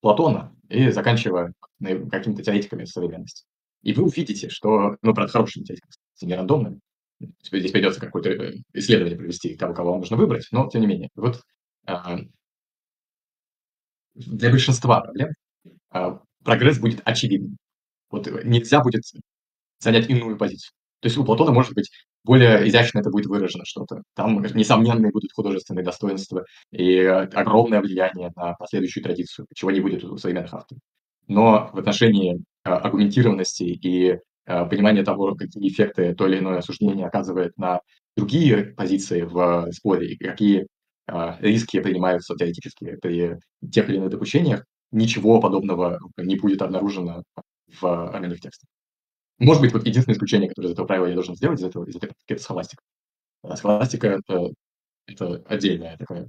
[0.00, 1.52] Платона и заканчивая
[2.10, 3.44] какими-то теоретиками современности.
[3.82, 6.80] И вы увидите, что, ну, правда, хорошими теоретиками, не рандомными,
[7.20, 11.10] здесь придется какое-то э, исследование провести того, кого вам нужно выбрать, но тем не менее.
[11.14, 11.42] Вот
[14.14, 15.28] для большинства проблем
[16.42, 17.56] прогресс будет очевидным.
[18.10, 19.02] Вот нельзя будет
[19.78, 20.72] занять иную позицию.
[21.06, 21.88] То есть у Платона, может быть,
[22.24, 24.02] более изящно это будет выражено что-то.
[24.16, 30.18] Там несомненные будут художественные достоинства и огромное влияние на последующую традицию, чего не будет у
[30.18, 30.80] современных авторов.
[31.28, 37.06] Но в отношении а, аргументированности и а, понимания того, какие эффекты то или иное осуждение
[37.06, 37.78] оказывает на
[38.16, 40.66] другие позиции в споре, и какие
[41.06, 43.36] а, риски принимаются теоретически при
[43.70, 47.22] тех или иных допущениях, ничего подобного не будет обнаружено
[47.80, 48.68] в ранних текстах.
[49.38, 51.96] Может быть, вот единственное исключение, которое из этого правила я должен сделать, из этого, из
[51.96, 52.82] этого это схоластика.
[53.42, 54.48] А схоластика это,
[55.06, 56.28] это отдельное такое,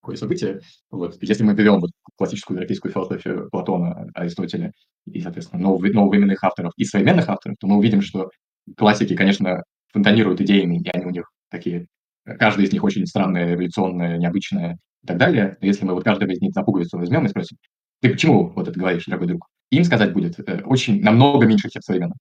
[0.00, 0.60] такое событие.
[0.90, 1.18] Вот.
[1.22, 4.72] Если мы берем вот классическую европейскую философию Платона, Аристотеля
[5.06, 8.30] и, соответственно, новых, нововременных авторов и современных авторов, то мы увидим, что
[8.76, 11.86] классики, конечно, фонтанируют идеями, и они у них такие,
[12.24, 15.56] каждая из них очень странная, революционная, необычная и так далее.
[15.60, 17.56] Но если мы вот каждого из них за пуговицу возьмем и спросим,
[18.00, 19.46] ты почему вот это говоришь, дорогой друг?
[19.70, 22.18] Им сказать будет э, очень намного меньше, чем современным.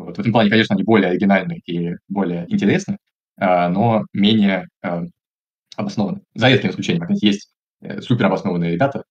[0.00, 0.16] Вот.
[0.16, 2.96] В этом плане, конечно, они более оригинальны и более интересны,
[3.36, 5.02] а, но менее а,
[5.76, 6.22] обоснованы.
[6.34, 9.04] За редким исключением, как есть э, суперобоснованные ребята,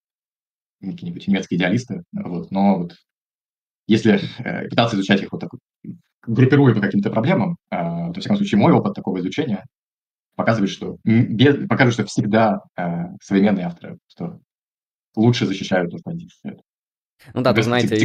[0.82, 2.96] какие-нибудь немецкие идеалисты, вот, но вот
[3.88, 5.52] если э, пытаться изучать их вот так
[6.26, 9.66] группируя по каким-то проблемам, а, то, во всяком случае, мой опыт такого изучения
[10.36, 12.62] показывает, что, без, показывает, что всегда
[13.22, 14.40] современные авторы что
[15.16, 16.62] лучше защищают эту позицию.
[17.34, 17.96] Ну да, тут, знаете,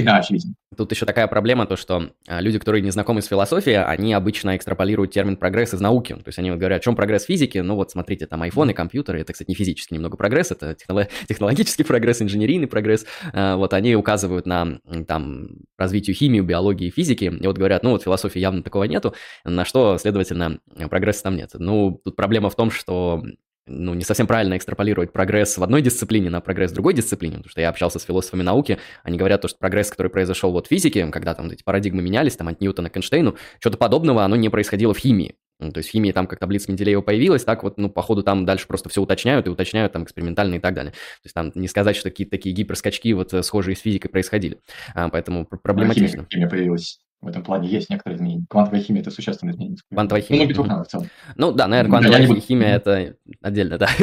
[0.77, 4.57] тут еще такая проблема, то что а, люди, которые не знакомы с философией, они обычно
[4.57, 6.15] экстраполируют термин прогресс из науки.
[6.15, 7.59] То есть они вот говорят, в чем прогресс физики?
[7.59, 12.23] Ну вот смотрите, там айфоны, компьютеры, это, кстати, не физический немного прогресс, это технологический прогресс,
[12.23, 13.07] инженерийный прогресс.
[13.33, 15.49] А, вот они указывают на там
[15.79, 19.97] развитию химии, биологии, физики, и вот говорят, ну вот философии явно такого нету, на что,
[19.99, 20.59] следовательно,
[20.91, 21.51] прогресса там нет.
[21.55, 23.23] Ну, тут проблема в том, что
[23.67, 27.51] ну, не совсем правильно экстраполировать прогресс в одной дисциплине на прогресс в другой дисциплине, потому
[27.51, 30.69] что я общался с философами науки, они говорят, то, что прогресс, который произошел вот в
[30.69, 34.49] физике, когда там эти парадигмы менялись, там от Ньютона к Эйнштейну, что-то подобного, оно не
[34.49, 35.37] происходило в химии.
[35.61, 38.45] Ну, то есть в химии там как таблица Менделеева появилась, так вот, ну, походу там
[38.45, 40.93] дальше просто все уточняют и уточняют там экспериментально и так далее.
[40.93, 44.59] То есть там не сказать, что какие-то такие гиперскачки вот э, схожие с физикой происходили.
[44.95, 46.27] А, поэтому проблематично.
[46.29, 48.45] Химия, химия появилась в этом плане есть некоторые изменения.
[48.49, 49.79] Квантовая химия– это существенное изменение.
[49.91, 50.43] Квантовая химия?
[50.43, 51.09] Ну, Петруха в целом.
[51.37, 53.87] Ну, да, наверное, квантовая да, химия– это отдельно, да.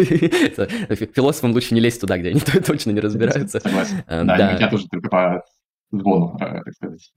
[1.16, 3.60] Философам лучше не лезть туда, где они точно не разбираются.
[3.60, 4.04] Согласен.
[4.08, 5.44] Э, да, я тоже только по
[5.92, 7.12] звону, э, так сказать.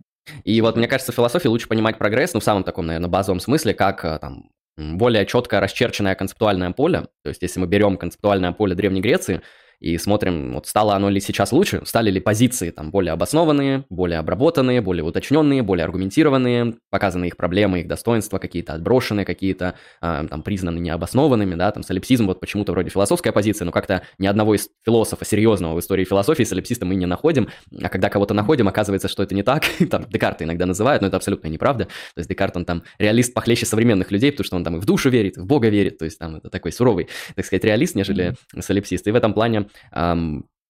[0.45, 3.41] И вот мне кажется, в философии лучше понимать прогресс, ну, в самом таком, наверное, базовом
[3.41, 7.07] смысле, как э, там более четко расчерченное концептуальное поле.
[7.23, 9.41] То есть, если мы берем концептуальное поле Древней Греции,
[9.81, 14.19] и смотрим, вот стало оно ли сейчас лучше, стали ли позиции там более обоснованные, более
[14.19, 20.43] обработанные, более уточненные, более аргументированные, показаны их проблемы, их достоинства, какие-то отброшенные, какие-то э, там
[20.43, 24.69] признаны необоснованными, да, там солипсизм вот почему-то вроде философская позиция, но как-то ни одного из
[24.85, 27.49] философа серьезного в истории философии солипсиста мы не находим,
[27.83, 31.17] а когда кого-то находим, оказывается, что это не так, там Декарта иногда называют, но это
[31.17, 34.77] абсолютно неправда, то есть Декарт, он там реалист похлеще современных людей, потому что он там
[34.77, 37.45] и в душу верит, и в Бога верит, то есть там это такой суровый, так
[37.45, 39.64] сказать, реалист, нежели солипсист, и в этом плане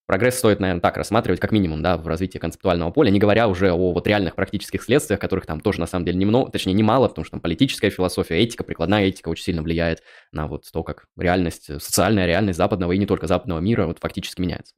[0.07, 3.73] прогресс стоит, наверное, так рассматривать, как минимум, да, в развитии концептуального поля, не говоря уже
[3.73, 7.25] о вот реальных практических следствиях, которых там тоже на самом деле немного, точнее немало, потому
[7.25, 10.03] что там политическая философия, этика, прикладная этика очень сильно влияет
[10.33, 14.41] на вот то, как реальность, социальная реальность западного и не только западного мира вот фактически
[14.41, 14.75] меняется.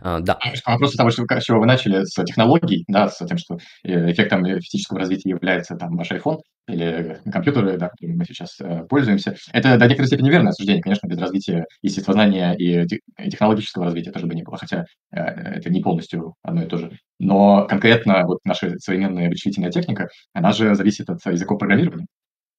[0.00, 0.38] А, да.
[0.66, 4.44] Вопрос того, что с чего вы начали, с технологий, да, с тем, что э, эффектом
[4.44, 6.38] физического развития является там ваш iPhone
[6.68, 9.36] или компьютеры, да, которыми мы сейчас э, пользуемся.
[9.52, 12.86] Это до некоторой степени верное суждение, конечно, без развития естествознания и
[13.30, 16.98] технологического развития тоже бы не было, хотя э, это не полностью одно и то же.
[17.18, 22.06] Но конкретно вот наша современная вычислительная техника, она же зависит от языков программирования.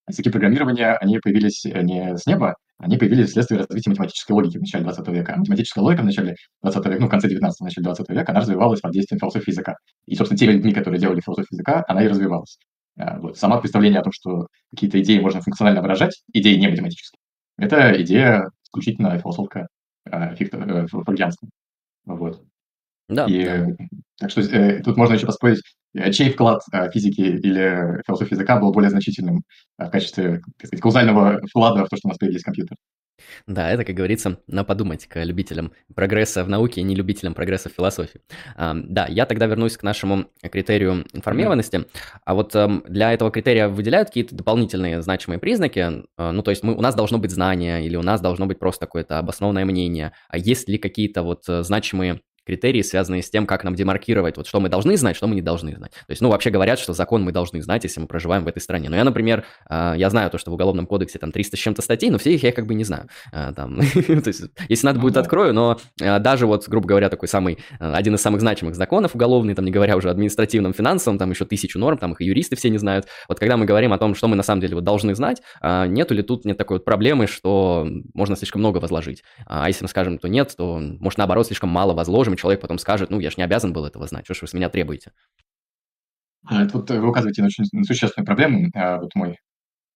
[0.08, 4.84] Языки программирования, они появились не с неба, они появились вследствие развития математической логики в начале
[4.86, 5.36] 20 века.
[5.38, 8.80] Математическая логика в начале 20 века, ну, в конце 19 начале 20 века, она развивалась
[8.80, 9.76] под действием философии языка.
[10.06, 12.58] И, собственно, теми людьми, которые делали философию языка, она и развивалась.
[12.98, 13.38] А, вот.
[13.38, 17.20] Сама представление о том, что какие-то идеи можно функционально выражать, идеи не математические,
[17.58, 19.68] это идея исключительно философка
[20.10, 21.50] э, фрейдианская.
[22.06, 22.47] Вот.
[23.10, 23.68] Да, и, да.
[24.20, 25.62] Так что э, тут можно еще поспорить,
[25.94, 29.44] э, чей вклад э, физики или философии языка был более значительным
[29.80, 32.78] э, в качестве, так сказать, каузального вклада в то, что у нас появились компьютеры.
[33.48, 37.70] Да, это, как говорится, на подумать к любителям прогресса в науке и не любителям прогресса
[37.70, 38.22] в философии.
[38.56, 41.86] А, да, я тогда вернусь к нашему критерию информированности.
[42.26, 46.04] А вот а, для этого критерия выделяют какие-то дополнительные значимые признаки?
[46.18, 48.60] А, ну, то есть мы, у нас должно быть знание или у нас должно быть
[48.60, 50.14] просто какое-то обоснованное мнение.
[50.30, 54.48] А есть ли какие-то вот э, значимые критерии, связанные с тем, как нам демаркировать, вот
[54.48, 55.92] что мы должны знать, что мы не должны знать.
[55.92, 58.60] То есть, ну, вообще говорят, что закон мы должны знать, если мы проживаем в этой
[58.60, 58.90] стране.
[58.90, 61.82] Но я, например, а, я знаю то, что в Уголовном кодексе там 300 с чем-то
[61.82, 63.10] статей, но все их я как бы не знаю.
[63.34, 67.28] А, там, то есть, если надо будет, открою, но а, даже вот, грубо говоря, такой
[67.28, 71.44] самый, один из самых значимых законов уголовный, там, не говоря уже административном, финансовом, там еще
[71.44, 73.08] тысячу норм, там их и юристы все не знают.
[73.28, 76.14] Вот когда мы говорим о том, что мы на самом деле вот должны знать, нету
[76.14, 79.24] ли тут нет такой вот проблемы, что можно слишком много возложить.
[79.46, 83.10] А если мы скажем, то нет, то, может, наоборот, слишком мало возложим, человек потом скажет,
[83.10, 85.12] ну, я же не обязан был этого знать, что ж вы с меня требуете?
[86.46, 88.70] А, тут вы указываете на очень существенную проблему.
[88.74, 89.38] А, вот мой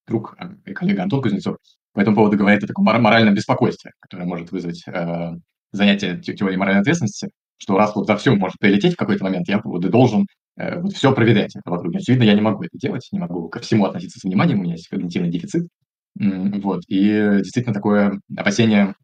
[0.07, 1.57] друг а, и коллега Антон Кузнецов
[1.93, 5.31] по этому поводу говорит о таком моральном беспокойстве, которое может вызвать э,
[5.71, 9.59] занятие теорией моральной ответственности, что раз вот за все может прилететь в какой-то момент, я
[9.61, 10.25] вот должен
[10.57, 11.93] э, вот все проверять вокруг.
[11.95, 14.73] Очевидно, я не могу это делать, не могу ко всему относиться с вниманием, у меня
[14.73, 15.67] есть когнитивный дефицит.
[16.15, 16.81] Вот.
[16.87, 18.95] И действительно такое опасение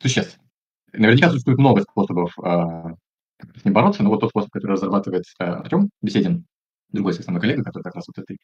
[0.00, 0.41] существенно.
[0.92, 2.34] Наверняка существует много способов
[3.56, 6.44] с ним бороться, но вот тот способ, который разрабатывает э, Артем Беседин,
[6.90, 8.38] другой основной коллега, который как раз вот этой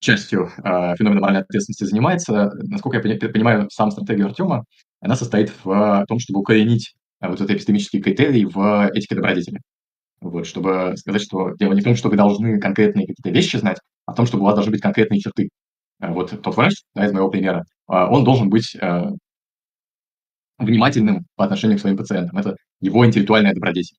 [0.00, 4.64] частью э, феномена моральной ответственности занимается, насколько я понимаю, сам стратегию Артема,
[5.00, 9.60] она состоит в том, чтобы укоренить э, вот этот эпистемический критерий в этике добродетели.
[10.20, 13.78] Вот, чтобы сказать, что дело не в том, что вы должны конкретные какие-то вещи знать,
[14.06, 15.48] а в том, чтобы у вас должны быть конкретные черты.
[16.00, 18.76] Э, вот тот врач, да, из моего примера, э, он должен быть
[20.60, 22.38] внимательным по отношению к своим пациентам.
[22.38, 23.96] Это его интеллектуальная добродетель.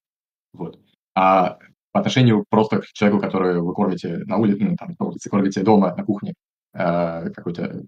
[0.54, 0.80] Вот.
[1.16, 1.58] А
[1.92, 5.62] по отношению просто к человеку, который вы кормите на улице, ну, там, на улице, кормите
[5.62, 6.34] дома, на кухне
[6.74, 7.84] э, какой-то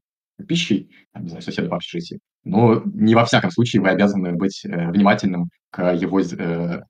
[0.48, 4.66] пищей, там, не знаю, соседа по общежитию, но не во всяком случае вы обязаны быть
[4.66, 6.82] э, внимательным к его э,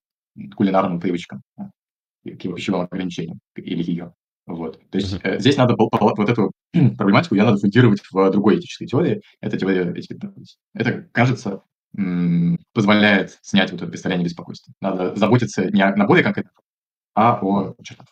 [0.56, 4.14] кулинарным привычкам, к его пищевым ограничениям или ее.
[4.46, 4.80] Вот.
[4.90, 6.52] То есть э, здесь надо вот эту
[6.98, 9.22] проблематику я надо фундировать в другой этической теории.
[9.40, 10.18] Это теория этики.
[10.74, 11.62] Это кажется
[12.74, 14.74] позволяет снять вот это представление беспокойства.
[14.82, 16.54] Надо заботиться не о наборе конкретных,
[17.16, 18.08] а о чертах.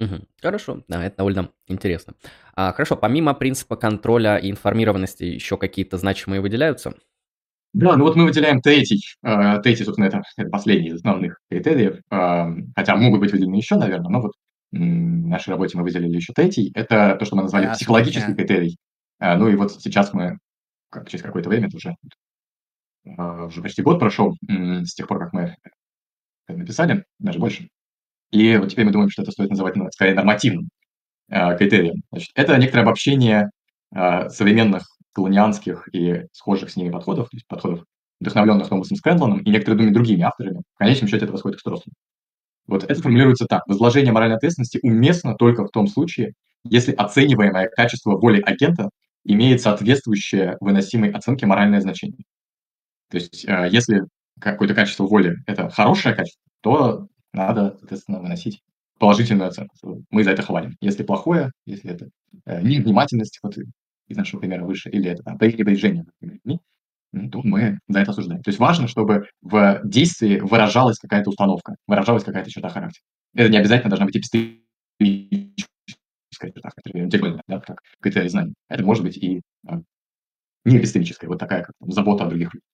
[0.00, 0.14] Угу.
[0.40, 2.14] Хорошо, да, это довольно интересно.
[2.54, 6.94] А, хорошо, помимо принципа контроля и информированности еще какие-то значимые выделяются?
[7.72, 12.00] Да, ну вот мы выделяем третий, э, третий, собственно, это, это последний из основных критериев,
[12.10, 12.44] э,
[12.74, 14.32] хотя могут быть выделены еще, наверное, но вот
[14.72, 18.36] в нашей работе мы выделили еще третий, это то, что мы назвали yeah, психологический yeah.
[18.36, 18.76] критерий.
[19.20, 20.38] Э, ну и вот сейчас мы,
[20.90, 21.94] как через какое-то время, это уже
[23.04, 25.56] уже почти год прошел с тех пор, как мы
[26.48, 27.68] написали, даже больше.
[28.30, 30.68] И вот теперь мы думаем, что это стоит называть скорее нормативным
[31.28, 32.02] э, критерием.
[32.12, 33.50] Значит, это некоторое обобщение
[33.94, 37.84] э, современных колонианских и схожих с ними подходов, то есть подходов,
[38.20, 40.62] вдохновленных Томасом Скрэндлоном и некоторыми другими авторами.
[40.74, 41.92] В конечном счете это восходит к Строслу.
[42.66, 43.66] Вот это формулируется так.
[43.66, 48.90] Возложение моральной ответственности уместно только в том случае, если оцениваемое качество воли агента
[49.24, 52.22] имеет соответствующее выносимой оценке моральное значение.
[53.10, 54.02] То есть, а, если
[54.40, 58.62] какое-то качество воли– это хорошее качество, то надо, соответственно, выносить
[58.98, 59.74] положительную оценку.
[60.10, 60.76] Мы за это хвалим.
[60.80, 62.08] Если плохое, если это
[62.44, 63.56] э, невнимательность, вот
[64.08, 66.60] из нашего примера выше, или это там, пренебрежение, например,
[67.32, 68.42] то мы за это осуждаем.
[68.42, 73.02] То есть важно, чтобы в действии выражалась какая-то установка, выражалась какая-то черта характера.
[73.34, 75.56] Это не обязательно должна быть эпистемическая
[76.52, 78.54] черта характера, да, как критерий знаний.
[78.68, 79.80] Это может быть и а,
[80.64, 82.66] не эпистемическая, вот такая как забота о других людях.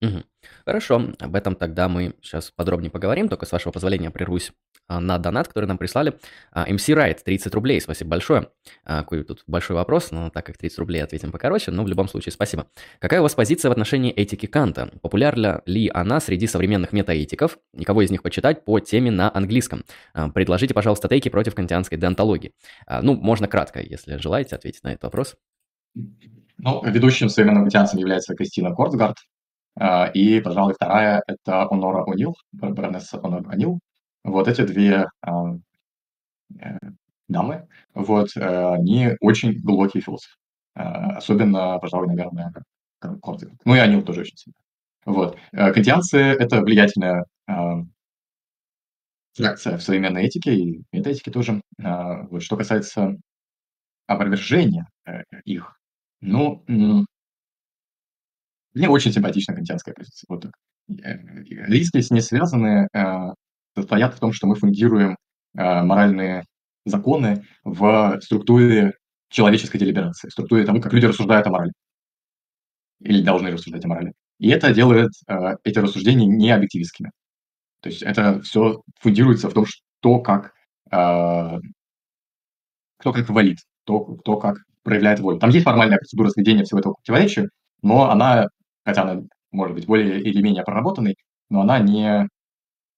[0.00, 0.24] Мгм.
[0.64, 4.52] Хорошо, об этом тогда мы сейчас подробнее поговорим, только с вашего позволения прервусь
[4.88, 6.18] а, на донат, который нам прислали.
[6.54, 8.48] MC Right, 30 рублей, спасибо большое.
[8.84, 12.08] А, Какой тут большой вопрос, но так как 30 рублей ответим покороче, но в любом
[12.08, 12.66] случае спасибо.
[12.98, 14.90] Какая у вас позиция в отношении этики Канта?
[15.02, 17.58] Популярна ли она среди современных метаэтиков?
[17.76, 19.84] И кого из них почитать по теме на английском?
[20.14, 22.54] А, Предложите, пожалуйста, тейки против кантианской деонтологии.
[22.86, 25.36] А, Ну, можно кратко, если желаете ответить на этот вопрос.
[26.62, 29.22] Ну, ведущим современным кантианцем является Кристина Корцгард, а,
[30.14, 33.78] и, пожалуй, вторая– это Онора О'Нил, бар- баронесса Онора О'Нил.
[34.24, 35.54] Вот эти две а,
[36.60, 36.78] э,
[37.28, 40.34] дамы, вот, э, они очень глубокие философы.
[40.74, 42.52] А, Особенно, пожалуй, наверное,
[43.00, 43.54] Кор- Корцгард.
[43.64, 44.56] Ну и О'Нил тоже очень сильно.
[45.06, 45.38] Вот.
[45.52, 47.82] Э, Кантианцы– это влиятельная а,
[49.34, 51.60] фракция в современной этике и метаэтике тоже.
[51.82, 52.42] А, Вот.
[52.42, 53.16] Что касается
[54.08, 54.88] опровержения
[55.44, 55.76] их,
[56.20, 56.64] ну,
[58.74, 60.26] мне очень симпатична кантианская позиция.
[60.28, 60.52] Вот так.
[61.04, 61.18] Э,
[61.66, 63.32] Риски с ней связаны, э,
[63.76, 65.16] состоят в том, что мы фундируем
[65.56, 66.44] э, моральные
[66.84, 68.94] законы в структуре
[69.28, 71.72] человеческой делиберации, в структуре того, как люди рассуждают о морали
[73.00, 74.12] или должны рассуждать о морали.
[74.38, 75.10] И это делает
[75.64, 77.10] эти рассуждения не объективистскими.
[77.80, 80.52] То есть это все фундируется в том, что как
[83.00, 85.38] кто как валит, кто, кто как проявляет волю.
[85.38, 87.50] Там есть формальная процедура сведения всего этого к противоречию,
[87.82, 88.46] но она,
[88.90, 89.22] хотя она
[89.52, 91.16] может быть более или менее проработанной,
[91.48, 92.28] но она не,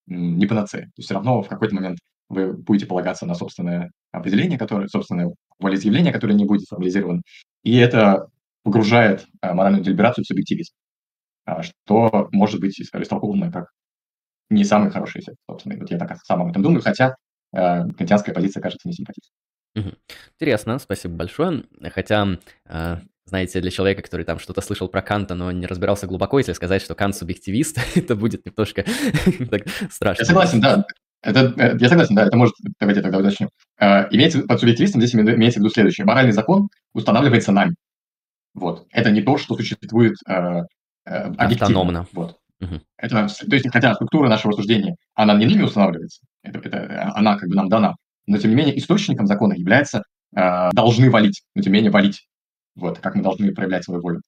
[0.07, 0.85] не панацея.
[0.85, 5.35] То есть все равно в какой-то момент вы будете полагаться на собственное определение, которое, собственное
[5.59, 7.23] волеизъявление, которое не будет формализировано.
[7.63, 8.27] И это
[8.63, 10.73] погружает а, моральную делиберацию в субъективизм,
[11.45, 13.67] а, что может быть истолковано как
[14.51, 15.77] не самый хороший эффект, собственно.
[15.79, 17.17] Вот я так сам об этом думаю, хотя
[17.55, 19.95] э, кантианская позиция кажется мне симпатичной.
[20.39, 21.65] Интересно, спасибо большое.
[21.91, 26.39] Хотя, э, знаете, для человека, который там что-то слышал про Канта, но не разбирался глубоко,
[26.39, 28.85] если сказать, что Кант субъективист, это будет немножко
[29.51, 30.23] так страшно.
[30.23, 30.85] Я согласен, да.
[31.23, 33.49] Это, э, я согласен, да, это может, давайте тогда уточним.
[33.79, 36.05] Э, имеется, под субъективистом здесь име- имеется в виду следующее.
[36.05, 37.77] Моральный закон устанавливается нами.
[38.55, 38.87] Вот.
[38.91, 40.63] Это не то, что существует э, э,
[41.05, 41.67] объективно.
[41.67, 42.07] Автономно.
[42.13, 42.37] Вот.
[42.61, 42.83] Мгм.
[42.97, 47.49] Это, то есть, хотя структура нашего рассуждения, она не нами устанавливается, это, это, она как
[47.49, 47.97] бы нам дана,
[48.27, 50.05] но тем не менее источником закона является
[50.37, 52.25] э, должны валить, но тем не менее валить.
[52.75, 54.21] Вот, как мы должны проявлять свою волю.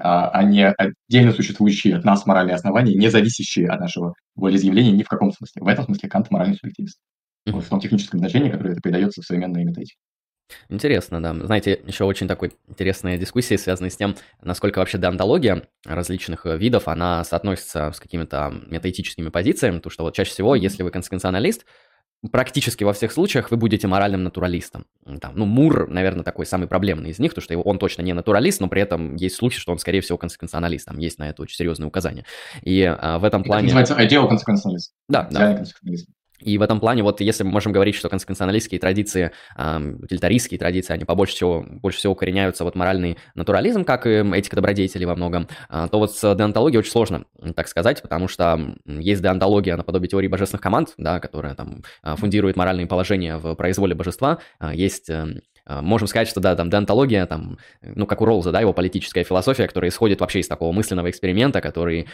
[0.00, 5.04] А, а не отдельно существующие от нас моральные основания, не зависящие от нашего волеизъявления ни
[5.04, 5.62] в каком смысле.
[5.62, 6.98] В этом смысле Кант моральный субъективист.
[7.46, 9.96] Вот в том техническом значении, которое это придается в современной метаэтике.
[10.68, 11.34] Интересно, да.
[11.46, 16.86] Знаете, еще очень такой интересная дискуссия, связанная с тем, насколько вообще деонтология различных э, видов,
[16.88, 21.64] она соотносится с какими-то метаэтическими позициями, потому что вот чаще всего, если вы консеквенционалист,
[22.30, 24.86] практически во всех случаях вы будете моральным натуралистом.
[25.20, 28.12] Там, ну, Мур, наверное, такой самый проблемный из них, потому что его- он точно не
[28.12, 30.86] натуралист, но при этом есть слухи, что он, скорее всего, консеквенционалист.
[30.86, 32.24] Там есть на это очень серьезные указания.
[32.62, 33.64] И а, в этом Это плане...
[33.64, 34.90] называется ideal consequentialism.
[35.08, 35.64] Да, да.
[36.40, 40.92] И в этом плане, вот если мы можем говорить, что консеквенционалистские традиции, ам, утилитаристские традиции,
[40.92, 45.48] они побольше всего, больше всего укореняются вот моральный натурализм, как и этика добродетели во многом,
[45.68, 47.24] а, то вот с деонтологией очень сложно
[47.54, 52.56] так сказать, потому что есть деонтология наподобие теории божественных команд, да, которая там а, фундирует
[52.56, 57.56] моральные положения в произволе божества, А, есть эм, Можем сказать, что да, там деонтология, там,
[57.80, 61.62] ну, как у Роллза, да, его политическая философия, которая исходит вообще из такого мысленного эксперимента,
[61.62, 62.06] который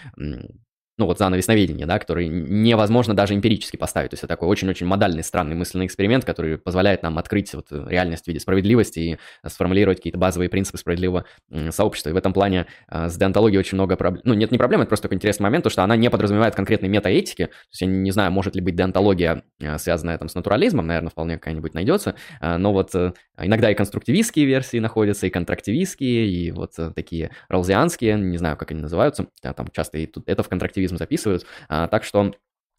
[1.00, 4.10] ну вот занавес наведения, да, который невозможно даже эмпирически поставить.
[4.10, 8.24] То есть это такой очень-очень модальный, странный мысленный эксперимент, который позволяет нам открыть вот реальность
[8.24, 11.24] в виде справедливости и сформулировать какие-то базовые принципы справедливого
[11.70, 12.10] сообщества.
[12.10, 14.20] И в этом плане а, с деонтологией очень много проблем.
[14.26, 16.90] Ну, нет, не проблем, это просто такой интересный момент, то, что она не подразумевает конкретной
[16.90, 17.46] метаэтики.
[17.46, 19.42] То есть я не знаю, может ли быть деонтология,
[19.78, 22.14] связанная там с натурализмом, наверное, вполне какая-нибудь найдется.
[22.42, 28.18] Но вот э, иногда и конструктивистские версии находятся, и контрактивистские, и вот э, такие ролзианские,
[28.18, 30.48] не знаю, как они называются, там часто и тут это в
[30.90, 31.46] контрактивизм записывают.
[31.68, 32.32] А, Так что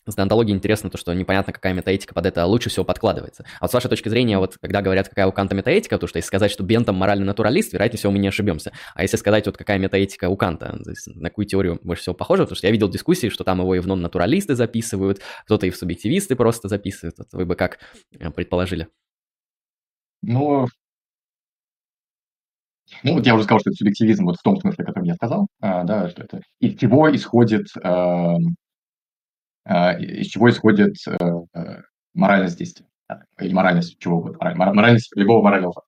[0.07, 3.45] с деонтологией интересно то, что непонятно, какая метаэтика под это лучше всего подкладывается.
[3.59, 6.18] А вот с вашей точки зрения, вот когда говорят, какая у Канта метаэтика, то что
[6.18, 8.72] если сказать, что Бентам моральный натуралист, вероятнее всего мы не ошибемся.
[8.95, 12.55] А если сказать, вот какая метаэтика у Канта, на какую теорию больше всего похоже, потому
[12.55, 16.36] что я видел дискуссии, что там его и в нон-натуралисты записывают, кто-то и в субъективисты
[16.36, 17.20] просто записывает.
[17.20, 17.78] Вот вы бы как
[18.20, 18.88] э, предположили?
[20.24, 20.68] Ну,
[23.04, 25.16] ну, вот я уже сказал, что это субъективизм вот в том смысле, о котором я
[25.16, 28.56] сказал, а, да, что это из чего исходит, эм,
[30.00, 31.18] из чего исходит э,
[31.54, 31.82] э,
[32.14, 32.86] моральность действия,
[33.39, 35.88] или моральность чего угодно, мораль- мора- моральность любого морального факта.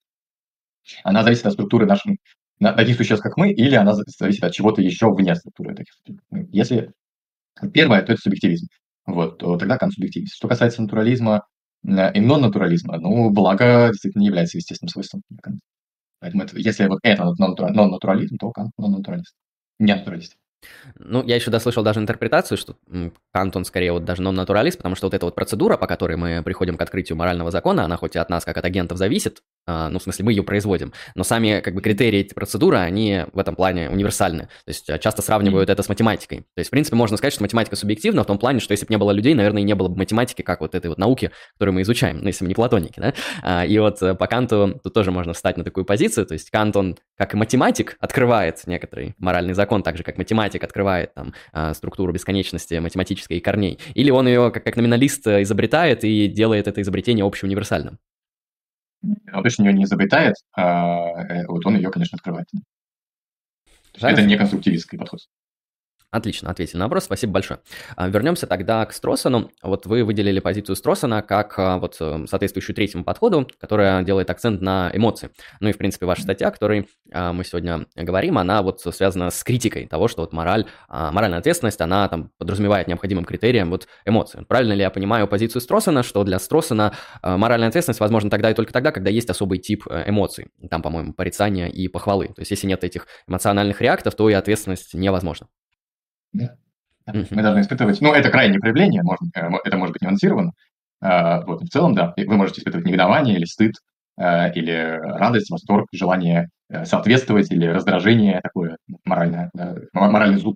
[1.03, 2.13] Она зависит от структуры наших,
[2.59, 5.93] на- таких существ, как мы, или она за- зависит от чего-то еще вне структуры таких
[5.93, 6.47] существ, мы.
[6.51, 6.91] Если
[7.73, 8.67] первое, то это субъективизм,
[9.05, 10.35] вот, то тогда Кант субъективист.
[10.35, 11.43] Что касается натурализма
[11.87, 15.21] э, и нон-натурализма, ну, благо действительно является естественным свойством.
[16.23, 19.35] Поэтому это- если вот это нон-натура- нон-натурализм, то Кант нон-натуралист.
[19.79, 20.35] Не натуралист.
[20.95, 22.75] Ну, я еще дослышал даже интерпретацию, что
[23.31, 26.41] Кант, он скорее вот даже нон-натуралист, потому что вот эта вот процедура, по которой мы
[26.43, 29.89] приходим к открытию морального закона, она хоть и от нас, как от агентов, зависит, а,
[29.89, 33.39] ну, в смысле, мы ее производим, но сами, как бы, критерии эти процедуры, они в
[33.39, 34.43] этом плане универсальны.
[34.43, 36.39] То есть а, часто сравнивают это с математикой.
[36.39, 38.93] То есть, в принципе, можно сказать, что математика субъективна в том плане, что если бы
[38.93, 41.75] не было людей, наверное, и не было бы математики, как вот этой вот науки, которую
[41.75, 43.13] мы изучаем, ну, если мы не платоники, да.
[43.41, 46.49] А, и вот э, по Канту тут тоже можно встать на такую позицию, то есть
[46.49, 51.33] Кант, он, как и математик, открывает некоторый моральный закон, так же, как математик открывает там
[51.73, 53.79] структуру бесконечности математической и корней.
[53.93, 57.99] Или он ее, как, как номиналист, э, изобретает и делает это изобретение общеуниверсальным
[59.33, 62.47] он точно ее не изобретает, а э, вот он ее, конечно, открывает.
[63.99, 65.19] Это не конструктивистский подход.
[66.13, 67.59] Отлично, ответили на вопрос, спасибо большое.
[67.95, 69.49] А, вернемся тогда к Строссону.
[69.63, 74.61] Вот вы выделили позицию Строссона как а, вот э, соответствующую третьему подходу, которая делает акцент
[74.61, 75.31] на эмоции.
[75.59, 79.31] Ну и, в принципе, ваша статья, о которой а, мы сегодня говорим, она вот связана
[79.31, 84.45] с критикой того, что вот мораль, моральная ответственность, она там подразумевает необходимым критерием вот эмоции.
[84.47, 86.93] Правильно ли я понимаю позицию Строссона, что для Строссона
[87.23, 91.13] моральная ответственность возможна тогда и только тогда, когда есть особый тип э, эмоций, там, по-моему,
[91.13, 92.27] порицания и похвалы.
[92.27, 95.47] То есть если нет этих эмоциональных реактов, то и ответственность невозможна.
[96.33, 96.55] Да.
[97.05, 100.53] Мы должны испытывать, ну, это крайнее проявление, может, э, это может быть нюансировано.
[101.01, 103.75] А, вот, в целом, да, вы можете испытывать негодование или стыд,
[104.17, 109.51] э, или радость, восторг, желание э, соответствовать или раздражение такое моральное,
[109.91, 110.55] моральный зуб.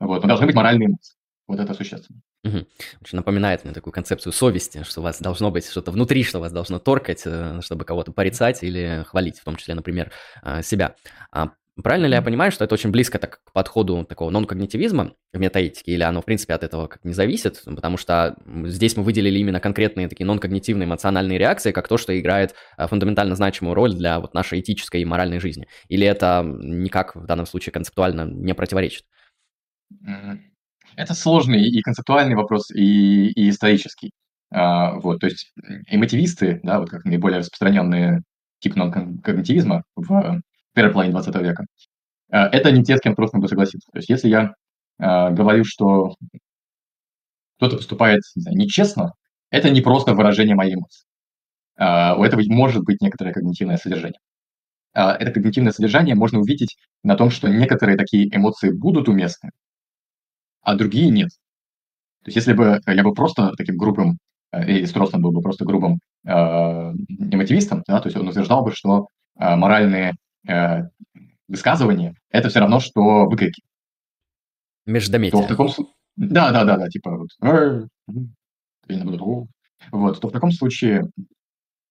[0.00, 1.14] Вот, но должны быть моральные эмоции.
[1.46, 2.20] Вот это существенно.
[2.44, 2.66] Угу.
[3.02, 6.52] Очень напоминает мне такую концепцию совести, что у вас должно быть что-то внутри, что вас
[6.52, 7.24] должно торкать,
[7.60, 10.10] чтобы кого-то порицать или хвалить, в том числе, например,
[10.62, 10.94] себя.
[11.82, 15.92] Правильно ли я понимаю, что это очень близко так, к подходу такого нон-когнитивизма в метаэтике,
[15.92, 17.62] или оно, в принципе, от этого как не зависит?
[17.64, 22.54] Потому что здесь мы выделили именно конкретные такие нон-когнитивные эмоциональные реакции, как то, что играет
[22.76, 25.66] а, фундаментально значимую роль для вот нашей этической и моральной жизни.
[25.88, 29.04] Или это никак в данном случае концептуально не противоречит?
[30.94, 34.12] Это сложный и концептуальный вопрос, и, и исторический.
[34.50, 35.54] А, вот, то есть
[35.88, 38.20] эмотивисты, да, вот как наиболее распространенный
[38.60, 40.42] тип нон-когнитивизма в
[40.74, 41.64] первой половине 20 века.
[42.30, 43.88] Э, это не те, с кем просто могу согласиться.
[43.92, 44.52] То есть если я
[44.98, 46.14] э, говорю, что
[47.56, 49.12] кто-то поступает не знаю, нечестно,
[49.50, 51.04] это не просто выражение моей эмоции.
[51.78, 54.18] Э, у этого может быть некоторое когнитивное содержание.
[54.94, 59.50] Это когнитивное содержание можно увидеть на том, что некоторые такие эмоции будут уместны,
[60.62, 61.30] а другие нет.
[62.22, 64.18] То есть если бы я был просто таким грубым,
[64.52, 68.72] э, и Строссон был бы просто грубым э, эмотивистом, да, то есть он утверждал бы,
[68.72, 69.06] что
[69.38, 70.12] э, моральные
[70.46, 70.82] э,
[71.48, 73.62] высказывание, это все равно, что выкрики.
[74.86, 75.40] Междометие.
[75.40, 75.68] То в таком
[76.16, 77.28] Да, да, да, да, типа вот,
[79.90, 81.08] вот, то в таком случае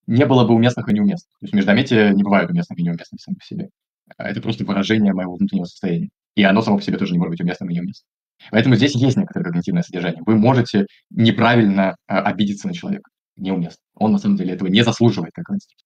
[0.07, 1.31] не было бы уместных и неуместных.
[1.39, 3.69] То есть междометия не бывают уместных и неуместных сами по себе.
[4.17, 6.09] А это просто выражение моего внутреннего состояния.
[6.35, 8.07] И оно само по себе тоже не может быть уместным и неуместным.
[8.49, 10.23] Поэтому здесь есть некоторое когнитивное содержание.
[10.25, 13.09] Вы можете неправильно а, обидеться на человека.
[13.37, 13.83] Неуместно.
[13.95, 15.85] Он на самом деле этого не заслуживает, как институт.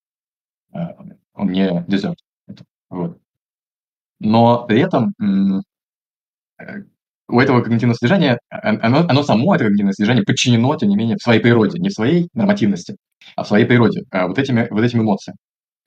[0.71, 0.95] А,
[1.33, 2.15] он не deserve.
[2.95, 3.17] Вот.
[4.19, 6.63] Но при этом э,
[7.27, 11.21] у этого когнитивного содержания, оно, оно само, это когнитивное содержание, подчинено, тем не менее, в
[11.21, 12.95] своей природе, не в своей нормативности,
[13.35, 15.35] а в своей природе, вот, этими, вот этим эмоциям.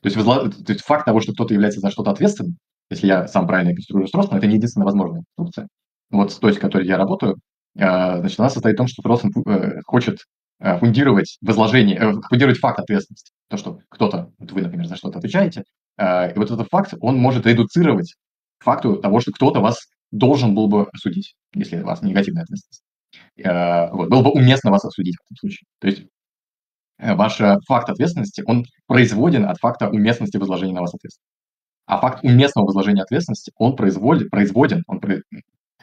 [0.02, 2.59] То есть, то есть факт того, что кто-то является за что-то ответственным,
[2.90, 5.68] если я сам правильно конструирую Стросман, это не единственная возможная конструкция.
[6.11, 7.36] Вот с той, с которой я работаю,
[7.76, 10.18] э, значит, она состоит в том, что Стросман э, хочет
[10.61, 13.30] фундировать возложение, фундировать факт ответственности.
[13.48, 15.62] То, что кто-то, вот вы, например, за что-то отвечаете,
[15.99, 18.14] и вот этот факт, он может редуцировать
[18.59, 22.82] к факту того, что кто-то вас должен был бы осудить, если у вас негативная ответственность.
[23.44, 25.66] А, вот, было бы уместно вас осудить в этом случае.
[25.80, 26.03] То есть
[26.99, 31.26] э, ваш э, факт ответственности, он производен от факта уместности возложения на вас ответственности.
[31.86, 35.01] А факт уместного возложения ответственности, он производит, производен, он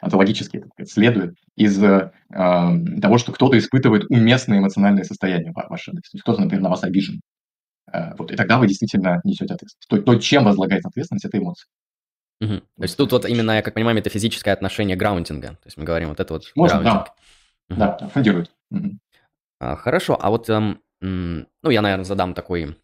[0.00, 6.42] онтологически следует из э, того, что кто-то испытывает уместное эмоциональное состояние вашей То есть кто-то,
[6.42, 7.20] например, на вас обижен.
[7.92, 9.88] Э, вот, и тогда вы действительно несете ответственность.
[9.88, 11.66] То, то чем возлагается ответственность, это эмоции.
[12.40, 12.54] Угу.
[12.54, 15.48] То есть тут вот именно, я как понимаю, это физическое отношение граундинга.
[15.48, 17.06] То есть мы говорим вот это вот Можно, граундинг.
[17.68, 17.74] да.
[17.74, 17.80] Угу.
[18.00, 18.50] Да, фондирует.
[18.70, 18.98] Угу.
[19.60, 22.76] А, хорошо, а вот, эм, ну, я, наверное, задам такой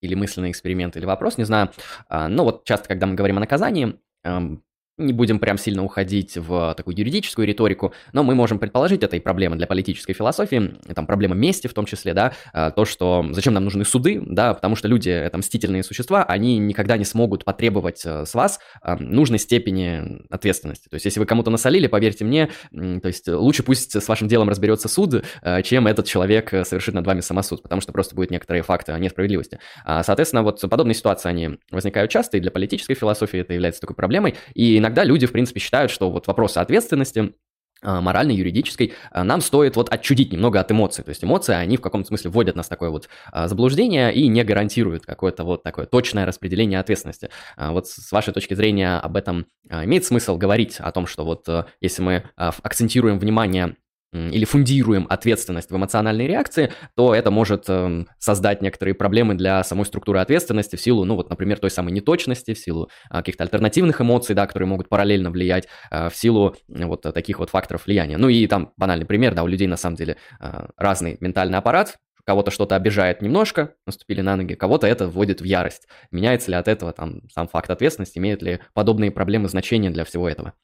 [0.00, 1.70] или мысленный эксперимент, или вопрос, не знаю.
[2.08, 4.62] А, ну, вот часто, когда мы говорим о наказании, эм,
[4.98, 9.20] не будем прям сильно уходить в такую юридическую риторику, но мы можем предположить, это и
[9.20, 13.54] проблема для политической философии, там проблема мести в том числе, да, а, то, что зачем
[13.54, 18.02] нам нужны суды, да, потому что люди, это мстительные существа, они никогда не смогут потребовать
[18.04, 20.88] э, с вас а, нужной степени ответственности.
[20.88, 24.48] То есть, если вы кому-то насолили, поверьте мне, то есть лучше пусть с вашим делом
[24.48, 28.30] разберется суд, э, чем этот человек э, совершит над вами самосуд, потому что просто будет
[28.30, 29.58] некоторые факты несправедливости.
[29.84, 33.96] А, соответственно, вот подобные ситуации, они возникают часто, и для политической философии это является такой
[33.96, 37.34] проблемой, и иногда иногда люди, в принципе, считают, что вот вопросы ответственности
[37.80, 41.04] а, моральной, юридической, а, нам стоит вот отчудить немного от эмоций.
[41.04, 44.26] То есть эмоции, они в каком-то смысле вводят нас в такое вот а, заблуждение и
[44.26, 47.30] не гарантируют какое-то вот такое точное распределение ответственности.
[47.56, 51.46] Вот с вашей точки зрения об этом имеет смысл говорить о том, что вот
[51.80, 53.76] если мы акцентируем внимание
[54.12, 59.84] или фундируем ответственность в эмоциональной реакции, то это может э, создать некоторые проблемы для самой
[59.84, 64.00] структуры ответственности в силу, ну вот, например, той самой неточности, в силу э, каких-то альтернативных
[64.00, 68.16] эмоций, да, которые могут параллельно влиять, э, в силу э, вот таких вот факторов влияния.
[68.16, 71.98] Ну и там банальный пример, да, у людей на самом деле э, разный ментальный аппарат,
[72.24, 75.88] кого-то что-то обижает немножко, наступили на ноги, кого-то это вводит в ярость.
[76.10, 80.28] Меняется ли от этого там сам факт ответственности, имеют ли подобные проблемы значения для всего
[80.28, 80.54] этого?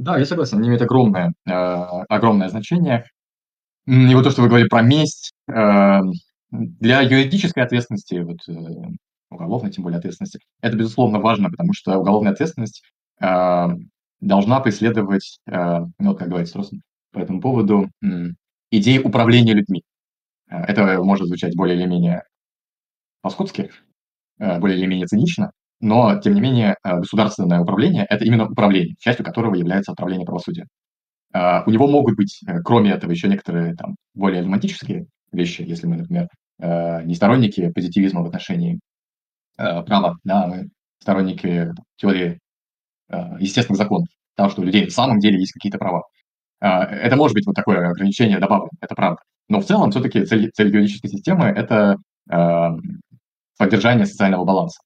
[0.00, 3.04] Да, я согласен, они имеют огромное, э, огромное значение.
[3.86, 6.00] И вот то, что вы говорили про месть, э,
[6.52, 8.52] для юридической ответственности, вот, э,
[9.30, 12.82] уголовной, тем более ответственности, это, безусловно, важно, потому что уголовная ответственность
[13.22, 13.68] э,
[14.20, 16.76] должна преследовать, э, ну, как говорится просто
[17.12, 18.06] по этому поводу, э,
[18.72, 19.82] идеи управления людьми.
[20.50, 22.24] Э, это может звучать более или менее
[23.22, 23.70] по-скотски,
[24.40, 28.96] э, более или менее цинично, но, тем не менее, э, государственное управление– это именно управление,
[28.98, 30.66] частью которого является управление правосудия.
[31.32, 35.86] А, у него могут быть, э, кроме этого, еще некоторые там, более романтические вещи, если
[35.86, 36.28] мы, например,
[36.60, 38.78] э, не сторонники позитивизма в отношении
[39.56, 40.70] права, да, мы
[41.00, 42.38] сторонники теории
[43.38, 46.04] естественных законов, того, что у людей на самом деле есть какие-то права.
[46.60, 49.20] А, это может быть вот такое ограничение добавлено, это правда.
[49.48, 51.96] Но в целом все-таки цель, цель юридической системы– это
[53.58, 54.80] поддержание социального баланса.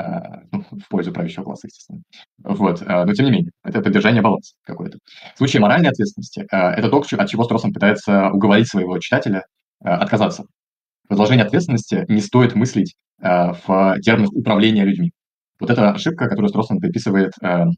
[0.00, 2.02] В пользу правящего класса, естественно.
[2.44, 2.82] Вот.
[2.86, 4.98] А, но тем не менее, это поддержание баланса какой-то.
[5.34, 9.44] В случае моральной ответственности а, это то, от чего Строссон пытается уговорить своего читателя
[9.80, 10.44] отказаться.
[11.08, 15.12] Возложение ответственности не стоит мыслить в терминах управления людьми.
[15.58, 17.74] Вот это ошибка, которую Строссон приписывает ну,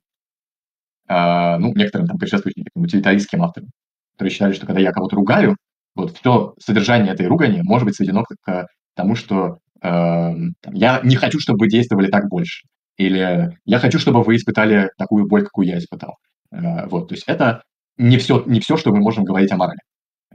[1.08, 3.70] некоторым там предшественникам, утилитаристским авторам,
[4.12, 5.56] которые считали, что когда я кого-то ругаю,
[5.94, 11.60] вот все содержание этой ругани может быть сведено к тому, что я не хочу, чтобы
[11.60, 12.66] вы действовали так больше.
[13.00, 16.16] Или я хочу, чтобы вы испытали такую боль, какую я испытал.
[16.52, 17.62] Э, вот, то есть это
[17.96, 19.78] не все, не все, что мы можем говорить о морали.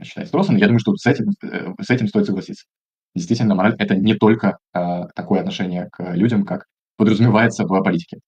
[0.02, 2.66] Считает Строссон, я думаю, что с этим, э, с этим стоит согласиться.
[3.14, 6.64] Действительно, мораль– это не только э, такое отношение к людям, как
[6.96, 8.18] подразумевается в политике.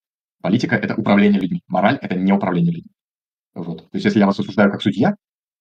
[0.41, 1.63] Политика– это управление людьми.
[1.67, 2.93] Мораль– это не управление людьми.
[3.55, 3.91] Вот.
[3.91, 5.15] То есть если я вас осуждаю как судья,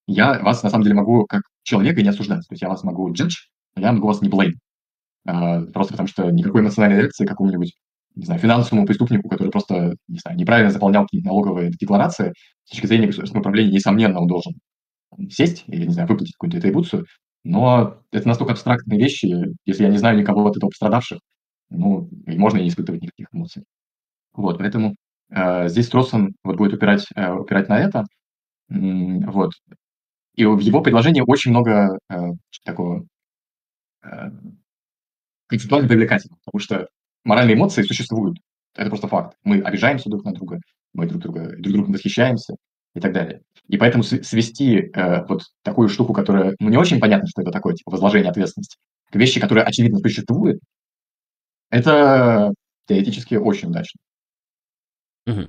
[0.06, 2.48] я вас на самом деле могу как человека не осуждать.
[2.48, 4.54] То есть я вас могу judge, я могу вас не blame.
[5.28, 7.74] А, просто потому что никакой эмоциональной реакции какому-нибудь
[8.16, 12.34] не знаю, финансовому преступнику, который просто, не знаю, неправильно заполнял какие-то налоговые декларации,
[12.66, 14.54] с точки зрения государственного управления, несомненно, он должен
[15.30, 17.06] сесть или, не знаю, выплатить какую-то атрибуцию,
[17.44, 19.28] но это настолько абстрактные вещи,
[19.66, 21.20] если я не знаю никого от этого пострадавших,
[21.70, 23.64] ну, и можно и не испытывать никаких эмоций.
[24.34, 24.96] Вот, поэтому
[25.32, 28.06] э, здесь Троссон вот будет упирать, э, упирать на это,
[28.70, 29.52] вот.
[30.36, 32.16] И в его предложении очень много э,
[32.66, 33.06] такого
[34.04, 34.30] э,
[35.48, 36.88] концептуально привлекательным, потому что
[37.24, 38.38] моральные эмоции существуют.
[38.76, 39.36] Это просто факт.
[39.44, 40.60] Мы обижаемся друг на друга,
[40.94, 42.56] мы друг друга друг другом восхищаемся
[42.96, 43.42] и так далее.
[43.68, 47.76] И поэтому свести э, вот такую штуку, которая, ну, не очень понятно, что это такое,
[47.76, 48.78] типа возложение ответственности,
[49.12, 50.60] к вещи, которые очевидно существуют,
[51.70, 52.54] это
[52.88, 54.00] теоретически очень удачно.
[55.28, 55.48] Угу.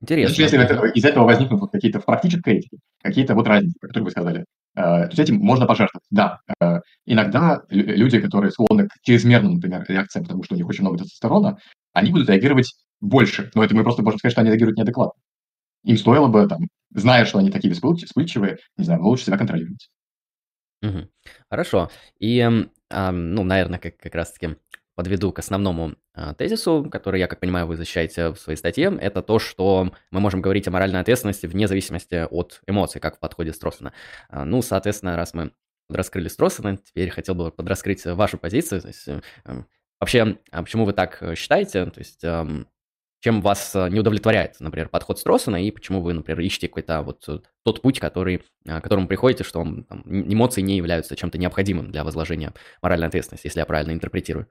[0.00, 0.42] Интересно.
[0.42, 4.04] Если это, из этого возникнут вот какие-то в практической этике, какие-то вот разницы, про которые
[4.04, 4.44] вы сказали,
[4.82, 6.04] то есть этим можно пожертвовать.
[6.10, 10.82] Да, э, иногда люди, которые склонны к чрезмерным, например, реакциям, потому что у них очень
[10.82, 11.58] много тестостерона,
[11.92, 13.50] они будут реагировать больше.
[13.54, 15.20] Но это мы просто можем сказать, что они реагируют неадекватно.
[15.84, 16.60] Им стоило бы, там,
[16.90, 19.88] зная, что они такие вспыльчивые, не знаю, лучше себя контролировать.
[21.48, 21.90] Хорошо.
[22.18, 24.56] И, э, ну, наверное, как, как раз-таки
[24.94, 29.22] подведу к основному э, тезису, который, я как понимаю, вы защищаете в своей статье, это
[29.22, 33.52] то, что мы можем говорить о моральной ответственности вне зависимости от эмоций, как в подходе
[33.52, 33.92] Строссена.
[34.30, 35.52] Э, ну, соответственно, раз мы
[35.88, 38.82] подраскрыли Строссена, теперь хотел бы подраскрыть вашу позицию.
[38.82, 39.20] То есть, э,
[39.98, 41.86] вообще, а почему вы так считаете?
[41.86, 42.64] То есть, э,
[43.20, 47.26] чем вас не удовлетворяет, например, подход Строссена, и почему вы, например, ищете какой-то вот
[47.62, 52.52] тот путь, который, к которому приходите, что там, эмоции не являются чем-то необходимым для возложения
[52.82, 54.46] моральной ответственности, если я правильно интерпретирую.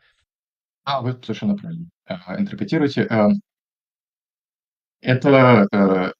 [0.85, 3.03] А, вы совершенно правильно а, интерпретируете.
[3.03, 3.29] А,
[5.01, 6.11] это, э,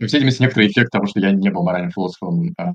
[0.00, 2.72] во всей некоторый эффект того, что я не был моральным философом а,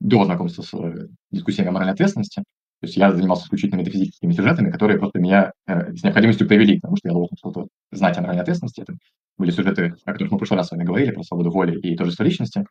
[0.00, 2.40] до знакомства с э, дискуссиями о моральной ответственности.
[2.80, 6.96] То есть я занимался исключительно метафизическими сюжетами, которые просто меня э, с необходимостью привели потому
[6.96, 8.80] что я должен что-то знать о моральной ответственности.
[8.80, 8.94] Это
[9.38, 11.96] были сюжеты, о которых мы в прошлый раз с вами говорили, про свободу воли и
[11.96, 12.66] торжество личности.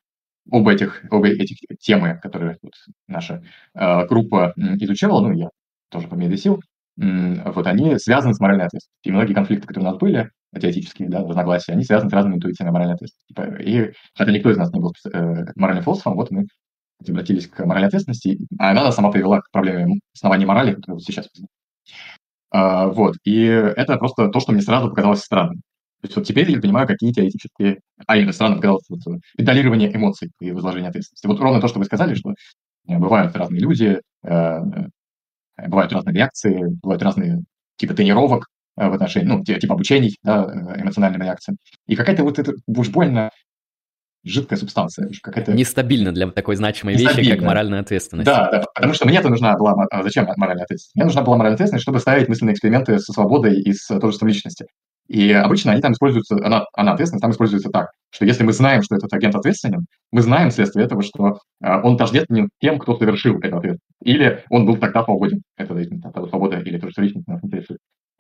[0.50, 2.74] Оба этих, оба этих темы, которые вот
[3.08, 5.50] наша э, группа изучала, ну, я
[5.90, 6.62] тоже по мере сил,
[6.98, 9.00] вот они связаны с моральной ответственностью.
[9.04, 12.72] И многие конфликты, которые у нас были, теоретические да, разногласия, они связаны с разными интуициями
[12.72, 13.28] моральной ответственности.
[13.28, 16.46] Типа, и хотя никто из нас не был э, моральным философом, вот мы
[17.08, 21.28] обратились к моральной ответственности, а она сама привела к проблеме основания морали, которая вот сейчас
[22.52, 25.62] а, вот, и это просто то, что мне сразу показалось странным.
[26.02, 27.80] То есть вот теперь я понимаю, какие теоретические...
[28.08, 29.00] А именно странно показалось вот,
[29.38, 31.28] педалирование эмоций и возложение ответственности.
[31.28, 34.88] Вот ровно то, что вы сказали, что э, бывают разные люди, э, э,
[35.68, 37.42] бывают разные реакции, бывают разные
[37.78, 40.44] типы тренировок в отношении, ну, типа обучений, да,
[40.78, 41.58] эмоциональным реакциям.
[41.88, 43.30] И какая-то вот это уж больно
[44.24, 45.10] жидкая субстанция.
[45.22, 45.54] Какая-то...
[45.54, 48.28] Нестабильно для такой значимой вещи, как моральная ответственность.
[48.28, 49.74] Да, да, потому что мне-то нужна была...
[49.90, 50.96] А зачем моральная ответственность?
[50.96, 54.68] Мне нужна была моральная ответственность, чтобы ставить мысленные эксперименты со свободой и с тождеством личности.
[55.12, 58.82] И обычно они там используются, она, она ответственность там используется так, что если мы знаем,
[58.82, 63.38] что этот агент ответственен, мы знаем вследствие этого, что э, он тождествен тем, кто совершил
[63.40, 63.78] этот ответ.
[64.02, 65.42] Или он был тогда свободен.
[65.58, 67.80] Это, это свобода или тождество личности нас интересует.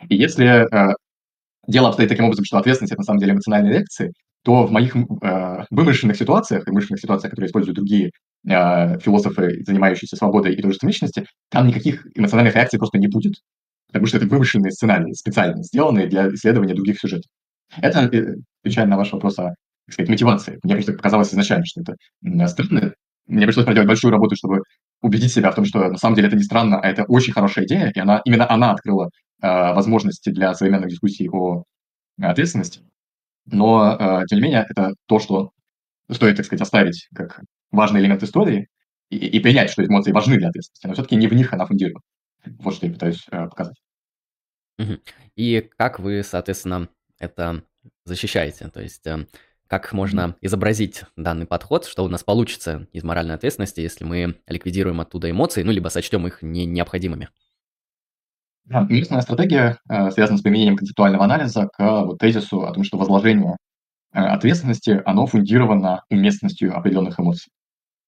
[0.09, 0.93] И если э,
[1.65, 4.11] дело обстоит таким образом, что ответственность– это на самом деле эмоциональные реакции,
[4.43, 8.11] то в моих э, вымышленных ситуациях, вымышленных ситуациях, которые используют другие
[8.45, 13.35] э, философы, занимающиеся свободой и тождеством личности, там никаких эмоциональных реакций просто не будет.
[13.91, 17.29] Потому что это вымышленные сценарии, специально сделанные для исследования других сюжетов.
[17.77, 20.59] Это э, отвечая на ваш вопрос о так сказать, мотивации.
[20.63, 22.93] Мне просто показалось изначально, что это странно.
[23.27, 24.61] Мне пришлось проделать большую работу, чтобы
[25.01, 27.65] убедить себя в том, что на самом деле это не странно, а это очень хорошая
[27.65, 29.09] идея, и она, именно она открыла
[29.41, 31.63] э, возможности для современных дискуссий о
[32.21, 32.81] ответственности.
[33.45, 35.51] Но, э, тем не менее, это то, что
[36.09, 38.67] стоит, так сказать, оставить как важный элемент истории
[39.09, 42.03] и, и принять, что эмоции важны для ответственности, но все-таки не в них она фундирует.
[42.59, 43.77] Вот что я пытаюсь э, показать.
[45.35, 46.89] И как вы, соответственно,
[47.19, 47.63] это
[48.05, 48.69] защищаете?
[48.69, 49.27] То есть э,
[49.67, 54.99] как можно изобразить данный подход, что у нас получится из моральной ответственности, если мы ликвидируем
[54.99, 57.29] оттуда эмоции, ну, либо сочтем их не необходимыми?
[58.65, 62.97] Да, единственная стратегия э, связана с применением концептуального анализа к вот тезису о том, что
[62.97, 63.55] возложение
[64.13, 67.51] э, ответственности, оно фундировано уместностью определенных эмоций.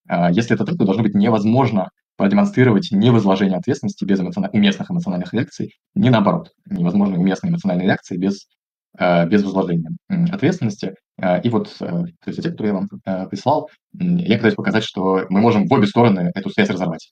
[0.09, 4.49] Э, если это так, то должно быть невозможно продемонстрировать невозложение ответственности без эмоцион...
[4.51, 8.47] уместных эмоциональных реакций, не наоборот, невозможно уместные эмоциональные реакции без,
[8.93, 9.89] без возложения
[10.31, 10.95] ответственности.
[11.43, 15.67] И вот то есть те, которые я вам прислал, я пытаюсь показать, что мы можем
[15.67, 17.11] в обе стороны эту связь разорвать.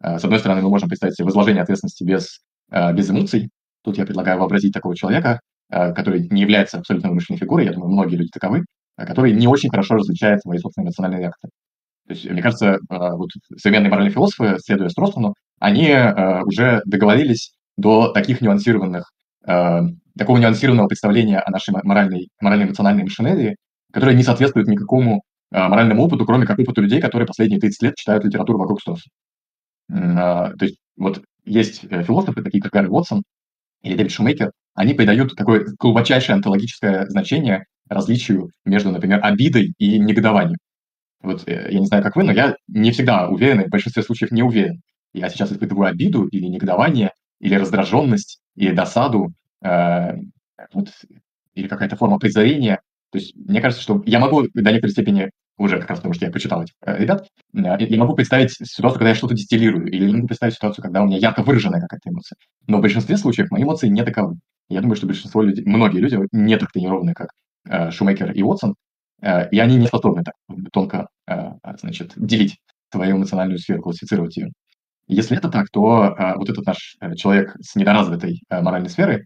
[0.00, 2.40] С одной стороны, мы можем представить себе возложение ответственности без
[2.70, 3.50] Э, без эмоций.
[3.82, 5.40] Тут я предлагаю вообразить такого человека,
[5.70, 8.64] э, который не является абсолютно вымышленной фигурой, я думаю, многие люди таковы,
[8.96, 11.50] э, который не очень хорошо различает свои собственные эмоциональные реакции.
[12.08, 15.94] То есть, мне кажется, вот современные моральные философы, следуя Стросману, они
[16.44, 19.12] уже договорились до таких нюансированных,
[19.44, 23.56] такого нюансированного представления о нашей моральной, морально-эмоциональной машинерии,
[23.92, 28.24] которая не соответствует никакому моральному опыту, кроме как опыту людей, которые последние 30 лет читают
[28.24, 29.08] литературу вокруг Строса.
[29.88, 33.22] То есть вот есть э, философы, такие как Гарри Уотсон
[33.82, 40.58] или Дэвид Шумейкер, они придают такое глубочайшее онтологическое значение различию между, например, обидой и негодованием.
[41.22, 44.02] Вот э, я не знаю, как вы, но я не всегда уверен, и в большинстве
[44.02, 44.80] случаев не уверен.
[45.12, 50.14] Я сейчас испытываю обиду или негодование, или раздраженность, или досаду, э,
[50.72, 50.88] вот,
[51.54, 52.80] или какая-то форма презрения.
[53.10, 56.24] То есть мне кажется, что я могу до некоторой степени уже как раз потому, что
[56.24, 60.10] я почитал этих э, ребят, э, я могу представить ситуацию, когда я что-то дистиллирую, или
[60.12, 62.36] могу представить ситуацию, когда у меня ярко выраженная какая-то эмоция.
[62.66, 64.36] Но в большинстве случаев мои эмоции не таковы.
[64.68, 67.30] Я думаю, что большинство людей, многие люди не так тренированы, как
[67.68, 68.76] э, Шумейкер и Уотсон,
[69.20, 70.34] и они не способны так
[70.72, 72.56] тонко э, значит, делить
[72.92, 74.52] свою эмоциональную сферу, классифицировать ее.
[75.08, 79.24] Если это так, то э, вот этот наш э, человек с недоразвитой э, моральной сферой,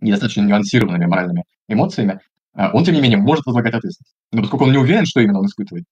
[0.00, 2.20] недостаточно нюансированными моральными эмоциями,
[2.54, 4.14] а, он, тем не менее, может возлагать ответственность.
[4.32, 5.84] Но поскольку он не уверен, что именно он испытывает,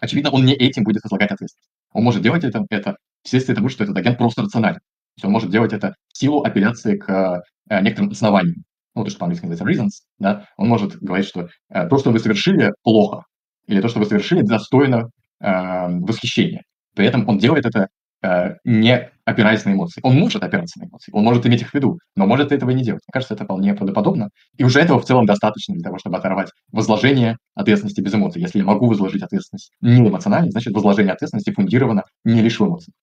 [0.00, 1.70] очевидно, он не этим будет возлагать ответственность.
[1.92, 4.76] Он может делать это, это вследствие того, что этот агент просто рационален.
[4.76, 8.64] То есть он может делать это в силу апелляции к э, некоторым основаниям.
[8.94, 12.18] Ну, то, что по-английски называется reasons, да, он может говорить, что э, то, что вы
[12.18, 13.24] совершили, плохо,
[13.66, 16.62] или то, что вы совершили, достойно э, восхищения.
[16.94, 17.88] При этом он делает это
[18.24, 20.00] Э, не опираясь на эмоции.
[20.02, 22.74] Он может опираться на эмоции, он может иметь их в виду, но может этого и
[22.74, 23.02] не делать.
[23.06, 24.30] Мне кажется, это вполне правдоподобно.
[24.56, 28.40] И уже этого в целом достаточно для того, чтобы оторвать возложение ответственности без эмоций.
[28.40, 32.94] Если я могу возложить ответственность не эмоционально, значит, возложение ответственности фундировано не лишь в эмоциях.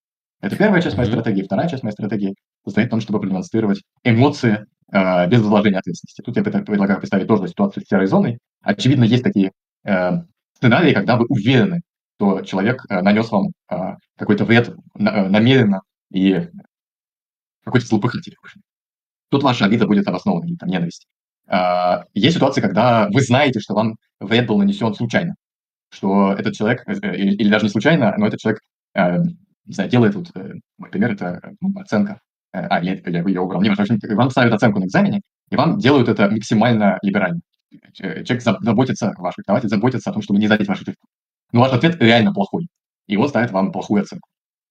[0.41, 1.43] Это первая часть моей стратегии.
[1.43, 2.33] Вторая часть моей стратегии
[2.65, 6.21] состоит в том, чтобы продемонстрировать эмоции без возложения ответственности.
[6.21, 8.39] Тут я предлагаю представить тоже ситуацию с серой зоной.
[8.61, 9.51] Очевидно, есть такие
[9.85, 10.11] э,
[10.53, 11.81] сценарии, когда вы уверены,
[12.21, 13.75] что человек э, нанес вам э,
[14.15, 15.81] какой-то вред э, намеренно
[16.11, 16.47] и
[17.63, 18.35] какой-то злопыхатель.
[19.29, 21.07] Тут ваша обида будет обоснована, или там ненависть.
[22.13, 25.35] Есть ситуации, когда вы знаете, что вам вред был нанесен случайно,
[25.89, 28.61] что этот человек, или, или даже не случайно, но этот человек,
[28.95, 30.31] не знаю, делает, вот,
[30.77, 32.19] мой пример, это ну, оценка,
[32.51, 35.77] а, я, я ее убрал, не важно, в вам ставят оценку на экзамене, И вам
[35.77, 37.41] делают это максимально либерально.
[37.93, 41.07] Человек заботится, ваш преподаватель заботится о том, чтобы не задеть вашу ошибку.
[41.53, 42.67] Но ваш ответ реально плохой,
[43.07, 44.27] и он ставит вам плохую оценку.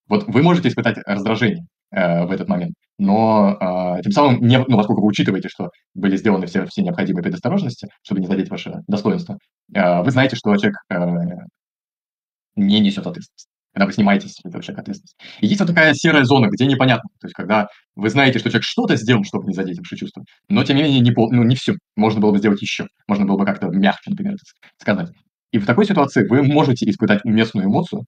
[0.08, 3.56] Вот вы можете испытать раздражение э, в этот момент, но
[3.98, 7.88] э, тем самым, не, ну, поскольку вы учитываете, что были сделаны все, все необходимые предосторожности,
[8.02, 9.38] чтобы не задеть ваше достоинство,
[9.74, 10.96] э, вы знаете, что человек э,
[12.56, 15.16] не несет ответственность когда вы снимаете с этого человека ответственность.
[15.40, 17.08] И есть вот такая серая зона, где непонятно.
[17.20, 20.64] То есть, когда вы знаете, что человек что-то сделал, чтобы не задеть ваши чувства, но,
[20.64, 21.74] тем не менее, не, пол, ну, не все.
[21.96, 22.86] Можно было бы сделать еще.
[23.06, 24.42] Можно было бы как-то мягче, например, это
[24.78, 25.10] сказать.
[25.52, 28.02] И в такой ситуации вы можете испытать уместную эмоцию,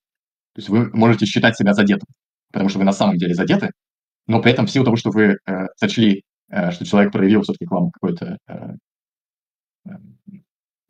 [0.54, 2.06] то есть вы можете считать себя задетым,
[2.52, 3.70] потому что вы на самом деле задеты,
[4.26, 7.66] но при этом в силу того, что вы э, сочли, э, что человек проявил все-таки
[7.66, 8.54] к вам какое-то э,
[9.86, 9.90] э,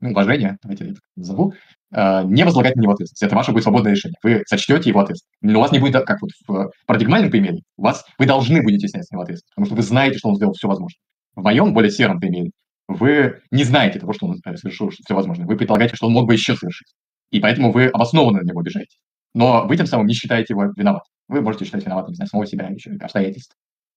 [0.01, 1.55] ну, уважение, давайте я так назову,
[1.93, 3.23] не возлагать на него ответственность.
[3.23, 4.17] Это ваше будет свободное решение.
[4.23, 5.37] Вы сочтете его ответственность.
[5.43, 8.89] Но у вас не будет, как вот в парадигмальном примере, у вас, вы должны будете
[8.89, 11.01] снять с него ответственность, потому что вы знаете, что он сделал все возможное.
[11.35, 12.51] В моем более сером примере
[12.89, 15.47] вы не знаете того, что он э, совершил все возможное.
[15.47, 16.89] Вы предполагаете, что он мог бы еще совершить.
[17.31, 18.97] И поэтому вы обоснованно на него обижаете.
[19.35, 21.11] Но вы тем самым не считаете его виноватым.
[21.29, 23.57] Вы можете считать виноватым, не знаю, самого себя, еще обстоятельств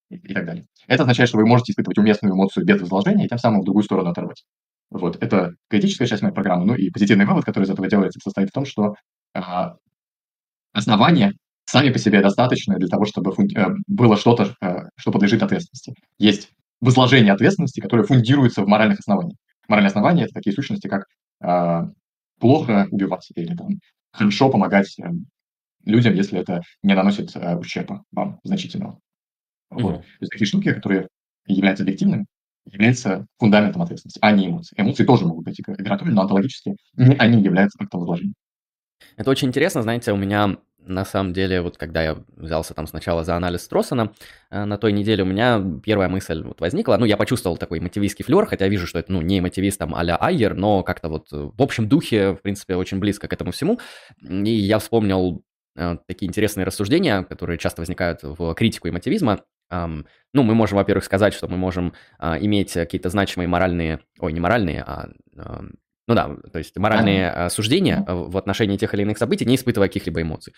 [0.09, 0.65] и, так далее.
[0.87, 3.83] Это означает, что вы можете испытывать уместную эмоцию без возложения и тем самым в другую
[3.83, 4.43] сторону оторвать.
[4.89, 6.65] Вот, это критическая часть моей программы.
[6.65, 8.93] Ну и позитивный вывод, который из этого делается, состоит в том, что
[9.33, 9.75] а,
[10.73, 11.33] основания
[11.65, 15.93] сами по себе достаточны для того, чтобы фунди- э, было что-то, э, что подлежит ответственности.
[16.19, 19.37] Есть возложение ответственности, которое фундируется в моральных основаниях.
[19.67, 21.05] Моральные основания— это такие сущности, как
[21.43, 21.81] э,
[22.39, 23.69] плохо убивать или там,
[24.11, 25.09] хорошо помогать э,
[25.85, 28.99] людям, если это не наносит э, ущерба вам значительного.
[29.75, 29.81] Mm-hmm.
[29.81, 30.01] Вот.
[30.01, 31.07] То есть такие штуки, которые
[31.47, 32.25] являются объективными,
[32.65, 34.75] является фундаментом ответственности, а не эмоции.
[34.77, 38.33] Эмоции тоже могут быть играторами, но онтологически не они являются актом возложения.
[39.17, 40.57] Это очень интересно, знаете, у меня
[40.87, 44.13] на самом деле, вот когда я взялся там сначала за анализ Строссона,
[44.51, 48.23] э, на той неделе у меня первая мысль вот возникла, ну, я почувствовал такой мотивистский
[48.23, 51.61] флер, хотя вижу, что это, ну, не мотивист там а-ля Айер, но как-то вот в
[51.61, 53.79] общем духе, в принципе, очень близко к этому всему,
[54.21, 55.54] и я вспомнил э,
[56.07, 61.33] такие интересные рассуждения, которые часто возникают в критику эмотивизма, Um, ну, мы можем, во-первых, сказать,
[61.33, 65.09] что мы можем uh, иметь какие-то значимые моральные, ой, не моральные, а
[66.07, 68.29] ну да, то есть моральные а, суждения mm-hmm.
[68.29, 70.53] в отношении тех или иных событий, не испытывая каких-либо эмоций.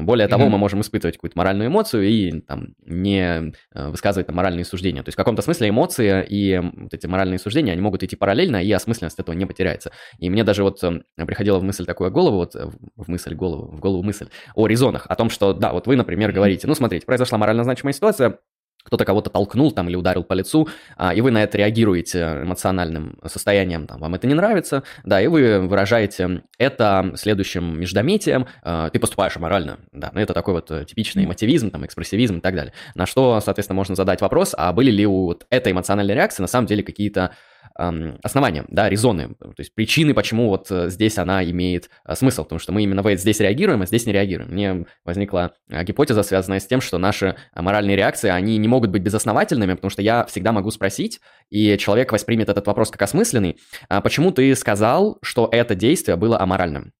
[0.00, 0.30] Более mm-hmm.
[0.30, 5.02] того, мы можем испытывать какую-то моральную эмоцию и там, не высказывать там, моральные суждения.
[5.02, 8.62] То есть в каком-то смысле эмоции и вот эти моральные суждения, они могут идти параллельно,
[8.62, 9.92] и осмысленность этого не потеряется.
[10.18, 10.80] И мне даже вот
[11.16, 15.16] приходила в мысль такую голову, вот в мысль голову, в голову мысль о резонах, о
[15.16, 18.38] том, что, да, вот вы, например, говорите, ну, смотрите, произошла морально значимая ситуация,
[18.84, 23.18] кто-то кого-то толкнул там или ударил по лицу, а, и вы на это реагируете эмоциональным
[23.26, 28.98] состоянием, там, вам это не нравится, да, и вы выражаете это следующим междометием, а, ты
[28.98, 32.72] поступаешь аморально, да, ну это такой вот э, типичный мотивизм, там, экспрессивизм и так далее.
[32.94, 36.48] На что, соответственно, можно задать вопрос, а были ли у вот этой эмоциональной реакции на
[36.48, 37.34] самом деле какие-то
[37.74, 42.58] основания, да, резоны, то есть причины, почему вот э, здесь она имеет э, смысл, потому
[42.58, 44.50] что мы именно здесь реагируем, а здесь не реагируем.
[44.50, 49.02] Мне возникла э, гипотеза, связанная с тем, что наши моральные реакции, они не могут быть
[49.02, 53.58] безосновательными, потому что я всегда могу спросить, и человек воспримет этот вопрос как осмысленный,
[53.88, 56.92] а почему ты сказал, что это действие было аморальным?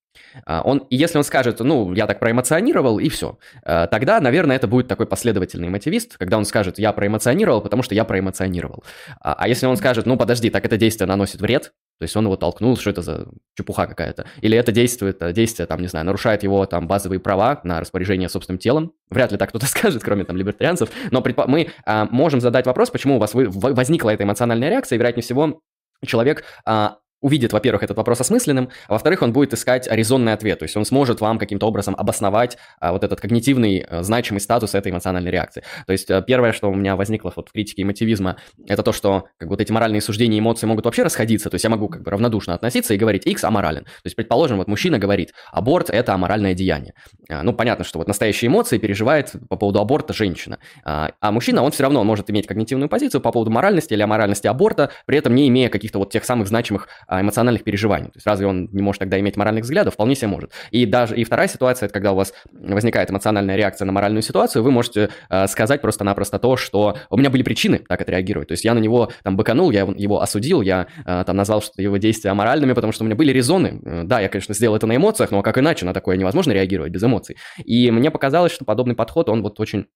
[0.46, 4.66] А, он, если он скажет, ну, я так проэмоционировал, и все, а, тогда, наверное, это
[4.66, 8.84] будет такой последовательный мотивист, когда он скажет, я проэмоционировал, потому что я проэмоционировал.
[9.20, 12.24] А, а если он скажет, ну, подожди, так это действие наносит вред, то есть он
[12.24, 14.26] его толкнул, что это за чепуха какая-то.
[14.40, 18.58] Или это действует, действие, там, не знаю, нарушает его там базовые права на распоряжение собственным
[18.58, 18.92] телом.
[19.08, 20.90] Вряд ли так кто-то скажет, кроме там либертарианцев.
[21.12, 24.96] Но предпо- мы а, можем задать вопрос, почему у вас вы- возникла эта эмоциональная реакция,
[24.96, 25.60] и, вероятнее всего,
[26.04, 30.64] человек а, увидит, во-первых, этот вопрос осмысленным, а во-вторых, он будет искать резонный ответ, то
[30.64, 34.92] есть он сможет вам каким-то образом обосновать а, вот этот когнитивный а, значимый статус этой
[34.92, 35.62] эмоциональной реакции.
[35.86, 39.24] То есть а, первое, что у меня возникло вот в критике эмотивизма, это то, что
[39.38, 42.02] как вот эти моральные суждения и эмоции могут вообще расходиться, то есть я могу как
[42.02, 43.84] бы равнодушно относиться и говорить X аморален.
[43.84, 46.94] То есть, предположим, вот мужчина говорит, аборт– это аморальное деяние.
[47.28, 51.62] А, ну, понятно, что вот настоящие эмоции переживает по поводу аборта женщина, а, а мужчина,
[51.62, 55.34] он все равно может иметь когнитивную позицию по поводу моральности или аморальности аборта, при этом
[55.34, 56.88] не имея каких-то вот тех самых значимых
[57.20, 58.06] эмоциональных переживаний.
[58.06, 59.94] То есть разве он не может тогда иметь моральных взглядов?
[59.94, 60.52] Вполне себе может.
[60.70, 64.62] И даже и вторая ситуация, это когда у вас возникает эмоциональная реакция на моральную ситуацию,
[64.62, 68.48] вы можете э, сказать просто-напросто то, что у меня были причины так отреагировать.
[68.48, 71.80] То есть я на него там быканул, я его осудил, я э, там назвал что
[71.80, 73.80] его действия аморальными, потому что у меня были резоны.
[73.84, 76.92] Э, да, я, конечно, сделал это на эмоциях, но как иначе на такое невозможно реагировать
[76.92, 77.36] без эмоций.
[77.64, 79.86] И мне показалось, что подобный подход, он вот очень а,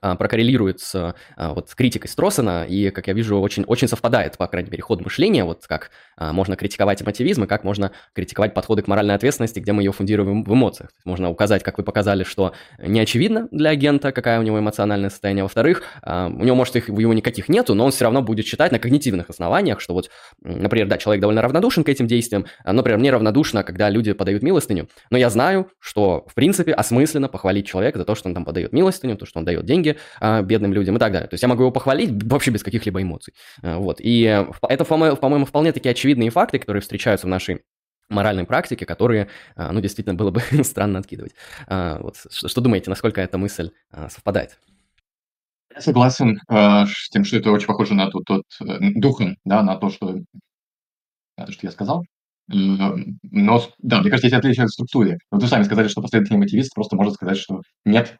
[0.00, 4.70] прокоррелирует с а, вот, критикой Строссена, и, как я вижу, очень, очень совпадает, по крайней
[4.70, 8.88] мере, ход мышления, вот как а, можно критиковать эмотивизм, и как можно критиковать подходы к
[8.88, 10.90] моральной ответственности, где мы ее фундируем в эмоциях.
[11.04, 15.42] Можно указать, как вы показали, что не очевидно для агента, какая у него эмоциональное состояние.
[15.42, 18.78] Во-вторых, у него, может, их, его никаких нету, но он все равно будет считать на
[18.78, 20.10] когнитивных основаниях, что вот,
[20.42, 24.88] например, да, человек довольно равнодушен к этим действиям, например, мне равнодушно, когда люди подают милостыню,
[25.10, 28.72] но я знаю, что, в принципе, осмысленно похвалить человека за то, что он там подает
[28.72, 31.28] милостыню, то, что он дает деньги, деньги а, бедным людям и так далее.
[31.28, 33.34] То есть я могу его похвалить вообще без каких-либо эмоций.
[33.62, 34.00] А, вот.
[34.00, 37.62] И это, по-моему, вполне такие очевидные факты, которые встречаются в нашей
[38.08, 41.32] моральной практике, которые, а, ну, действительно было бы странно откидывать.
[41.66, 42.16] А, вот.
[42.30, 44.58] Что, что думаете, насколько эта мысль а, совпадает?
[45.74, 49.62] Я согласен э, с тем, что это очень похоже на тот, тот э, духом, да,
[49.62, 50.16] на то, что,
[51.36, 52.04] на то, что я сказал.
[52.48, 55.18] Но, да, мне кажется, есть отличия в структуре.
[55.30, 58.18] Вот вы сами сказали, что последовательный мотивист просто может сказать, что нет,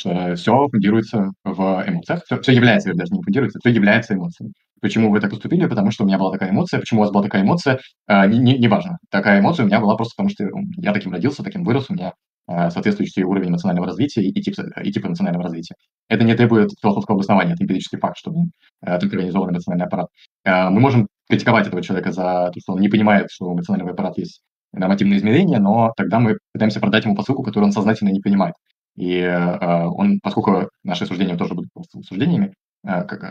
[0.00, 4.52] что все фундируется в эмоциях, все, все является, даже не фундируется, все является эмоцией.
[4.80, 5.66] Почему вы так поступили?
[5.66, 6.80] Потому что у меня была такая эмоция.
[6.80, 7.78] Почему у вас была такая эмоция?
[8.08, 8.96] Э, не, не, важно.
[9.10, 10.48] Такая эмоция у меня была просто потому, что
[10.78, 12.14] я таким родился, таким вырос, у меня
[12.48, 15.74] э, соответствующий уровень эмоционального развития и, тип, и тип эмоционального развития.
[16.08, 18.46] Это не требует философского обоснования, это эмпирический факт, что мы
[18.82, 20.08] э, так организован эмоциональный аппарат.
[20.44, 24.20] Мы можем критиковать этого человека за то, что он не понимает, что у эмоционального аппарата
[24.22, 24.40] есть
[24.72, 28.54] нормативные измерения, но тогда мы пытаемся продать ему посылку, которую он сознательно не понимает.
[28.96, 33.22] И э, он, поскольку наши суждения тоже будут просто суждениями, э, как,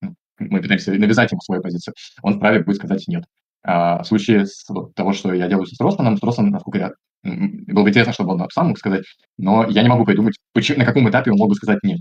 [0.00, 3.24] ну, мы пытаемся навязать ему свою позицию, он вправе будет сказать «нет».
[3.62, 6.90] А в случае с, того, что я делаю с Росманом, с Росманом, насколько я...
[7.22, 9.04] Было бы интересно, чтобы он сам мог сказать,
[9.36, 12.00] но я не могу придумать, почему, на каком этапе он мог бы сказать «нет».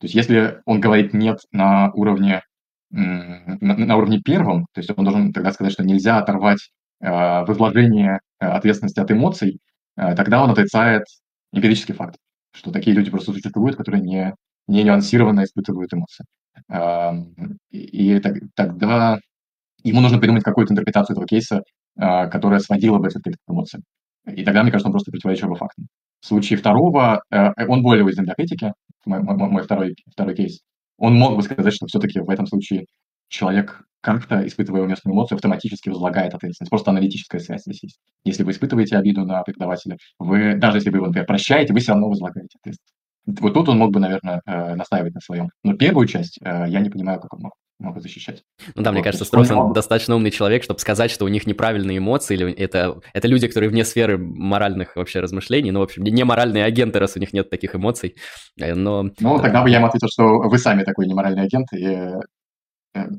[0.00, 2.42] То есть если он говорит «нет» на уровне,
[2.90, 6.70] на, на уровне первом, то есть он должен тогда сказать, что нельзя оторвать
[7.00, 9.60] э, возложение ответственности от эмоций,
[9.96, 11.04] э, тогда он отрицает
[11.52, 12.16] эмпирический факт
[12.58, 14.34] что такие люди просто существуют, которые не,
[14.66, 16.24] не нюансированно испытывают эмоции.
[17.70, 19.18] И, так, тогда
[19.84, 21.62] ему нужно придумать какую-то интерпретацию этого кейса,
[21.96, 23.84] а, которая сводила бы все-таки к эмоциям.
[24.26, 25.86] И тогда, мне кажется, он просто противоречил бы фактам.
[26.20, 28.72] В случае второго, э, он более уязвим для критики,
[29.06, 30.60] мой, мой, мой второй, второй кейс.
[30.98, 32.86] Он мог бы сказать, что все-таки в этом случае
[33.28, 36.70] человек как-то, испытывая уместную эмоцию, автоматически возлагает ответственность.
[36.70, 37.98] Просто аналитическая связь здесь есть.
[38.24, 41.92] Если вы испытываете обиду на преподавателя, вы, даже если вы его, например, прощаете, вы все
[41.92, 42.94] равно возлагаете ответственность.
[43.26, 45.50] Вот тут он мог бы, наверное, э, настаивать на своем.
[45.62, 48.42] Но первую часть э, я не понимаю, как он мог могут защищать.
[48.74, 48.94] Ну да, вот.
[48.94, 53.00] мне кажется, Стросен достаточно умный человек, чтобы сказать, что у них неправильные эмоции, или это,
[53.14, 57.14] это люди, которые вне сферы моральных вообще размышлений, ну, в общем, не моральные агенты, раз
[57.14, 58.16] у них нет таких эмоций,
[58.60, 59.10] э, но...
[59.20, 62.20] Ну, тогда бы я ему ответил, что вы сами такой неморальный агент, и Э,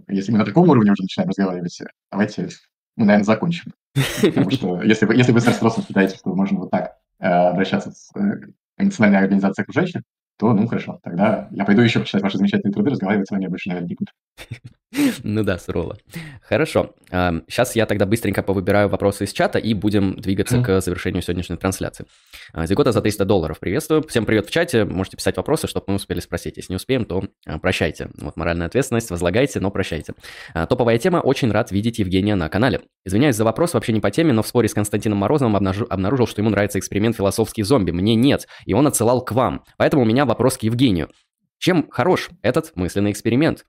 [0.08, 2.50] если мы на таком уровне уже начинаем разговаривать, давайте
[2.96, 3.74] мы, наверное, закончим.
[4.22, 7.92] Потому что если вы, если вы с расстройством считаете, что можно вот так э, обращаться
[7.92, 8.42] с э,
[8.78, 10.02] эмоциональной организацией окружающих,
[10.40, 13.50] то, ну, хорошо, тогда я пойду еще почитать ваши замечательные труды, разговаривать с вами я
[13.50, 14.12] больше, наверное, не буду.
[15.24, 15.98] Ну да, сурово.
[16.42, 16.96] Хорошо.
[17.10, 22.06] Сейчас я тогда быстренько повыбираю вопросы из чата и будем двигаться к завершению сегодняшней трансляции.
[22.54, 24.04] А, Зигота за 300 долларов приветствую.
[24.08, 24.86] Всем привет в чате.
[24.86, 26.58] Можете писать вопросы, чтобы мы успели спросить.
[26.58, 28.10] Если не успеем, то а, прощайте.
[28.20, 30.14] Вот моральная ответственность, возлагайте, но прощайте.
[30.56, 31.18] А, топовая тема.
[31.18, 32.82] Очень рад видеть Евгения на канале.
[33.06, 36.28] Извиняюсь за вопрос, вообще не по теме, но в споре с Константином Морозовым обнаружил, обнаружил,
[36.28, 37.92] что ему нравится эксперимент «Философские зомби».
[37.92, 39.64] Мне нет, и он отсылал к вам.
[39.78, 41.10] Поэтому у меня вопрос к Евгению.
[41.58, 43.66] Чем хорош этот мысленный эксперимент?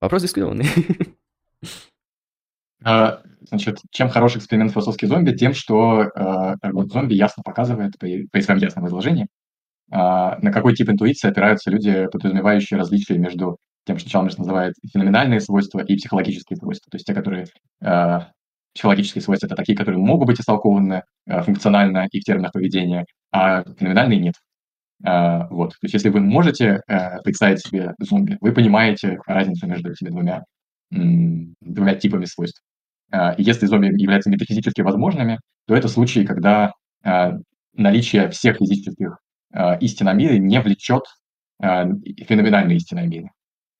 [0.00, 0.66] Вопрос дискуссионный.
[2.84, 5.32] А, значит, чем хороший эксперимент философский зомби?
[5.32, 6.54] Тем, что э,
[6.86, 9.26] зомби ясно показывает при, при своем ясном изложении, э,
[9.90, 15.80] на какой тип интуиции опираются люди, подразумевающие различия между тем, что Чалмерс называет феноменальные свойства
[15.80, 16.88] и психологические свойства.
[16.88, 17.46] То есть те, которые
[17.80, 18.18] э,
[18.78, 23.64] психологические свойства, это такие, которые могут быть истолкованы э, функционально и в терминах поведения, а
[23.64, 24.34] феноменальные нет.
[25.04, 25.70] Uh, вот.
[25.70, 30.42] То есть если вы можете uh, представить себе зомби, вы понимаете разницу между этими двумя,
[30.90, 32.62] двумя типами свойств.
[33.12, 36.72] И если зомби являются метафизически возможными, то это случаи, когда
[37.74, 39.18] наличие всех физических
[39.80, 41.04] истин о мире не влечет
[41.60, 43.30] феноменальные истины о мире.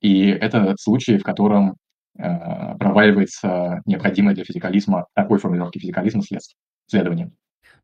[0.01, 1.75] И это случаи, в котором
[2.19, 6.23] проваливается необходимое для физикализма, такой формулировки физикализма
[6.87, 7.31] следование.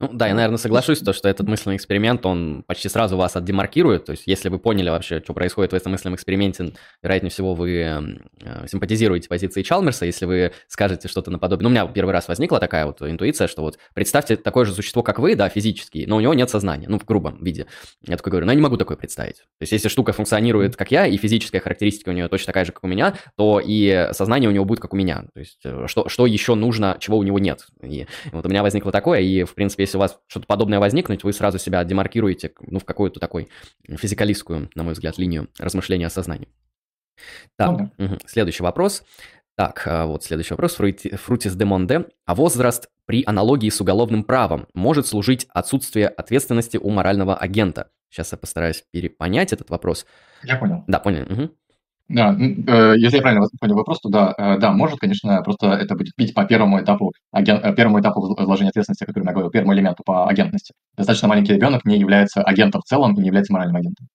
[0.00, 4.04] Ну да, я, наверное, соглашусь, то, что этот мысленный эксперимент, он почти сразу вас отдемаркирует.
[4.04, 6.72] То есть, если вы поняли вообще, что происходит в этом мысленном эксперименте,
[7.02, 7.72] вероятнее всего, вы
[8.42, 10.06] э, симпатизируете позиции Чалмерса.
[10.06, 11.62] Если вы скажете что-то наподобие...
[11.64, 15.02] Ну, у меня первый раз возникла такая вот интуиция, что вот представьте такое же существо,
[15.02, 17.66] как вы, да, физически, но у него нет сознания, ну, в грубом виде.
[18.06, 19.36] Я такой говорю, ну, я не могу такое представить.
[19.36, 22.72] То есть, если штука функционирует, как я, и физическая характеристика у нее точно такая же,
[22.72, 25.24] как у меня, то и сознание у него будет, как у меня.
[25.34, 27.66] То есть, э, что, что еще нужно, чего у него нет.
[27.82, 31.24] И вот у меня возникло такое, и, в принципе, если у вас что-то подобное возникнуть,
[31.24, 33.48] вы сразу себя демаркируете ну, в какую-то такой
[33.88, 36.48] физикалистскую, на мой взгляд, линию размышления о сознании.
[37.56, 38.18] Так, ну, угу.
[38.26, 39.02] следующий вопрос.
[39.56, 40.74] Так, а, вот следующий вопрос.
[40.74, 42.06] Фрутис де Монде.
[42.26, 47.90] А возраст при аналогии с уголовным правом может служить отсутствие ответственности у морального агента?
[48.10, 50.06] Сейчас я постараюсь перепонять этот вопрос.
[50.42, 50.84] Я понял.
[50.86, 51.22] Да, понял.
[51.22, 51.50] Угу.
[52.08, 55.94] Да, э, если я правильно понял вопрос, то да, э, да, может, конечно, просто это
[55.94, 59.50] будет бить по первому этапу, аген, э, первому этапу возложения ответственности, о котором я говорил,
[59.50, 60.74] первому элементу по агентности.
[60.96, 64.06] Достаточно маленький ребенок не является агентом в целом и не является моральным агентом.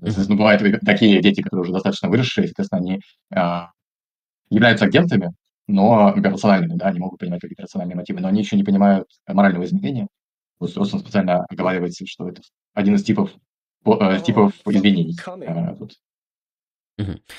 [0.00, 3.00] То есть, ну, бывают такие дети, которые уже достаточно выросшие, соответственно, они
[3.34, 3.70] а,
[4.50, 5.30] являются агентами,
[5.68, 9.64] но рациональными, да, они могут понимать какие-то рациональные мотивы, но они еще не понимают морального
[9.64, 10.08] изменения.
[10.58, 12.42] Вот Ростон специально оговаривается, что это
[12.74, 13.30] один из типов,
[13.86, 15.16] э, типов извинений.
[15.46, 15.92] Э, вот.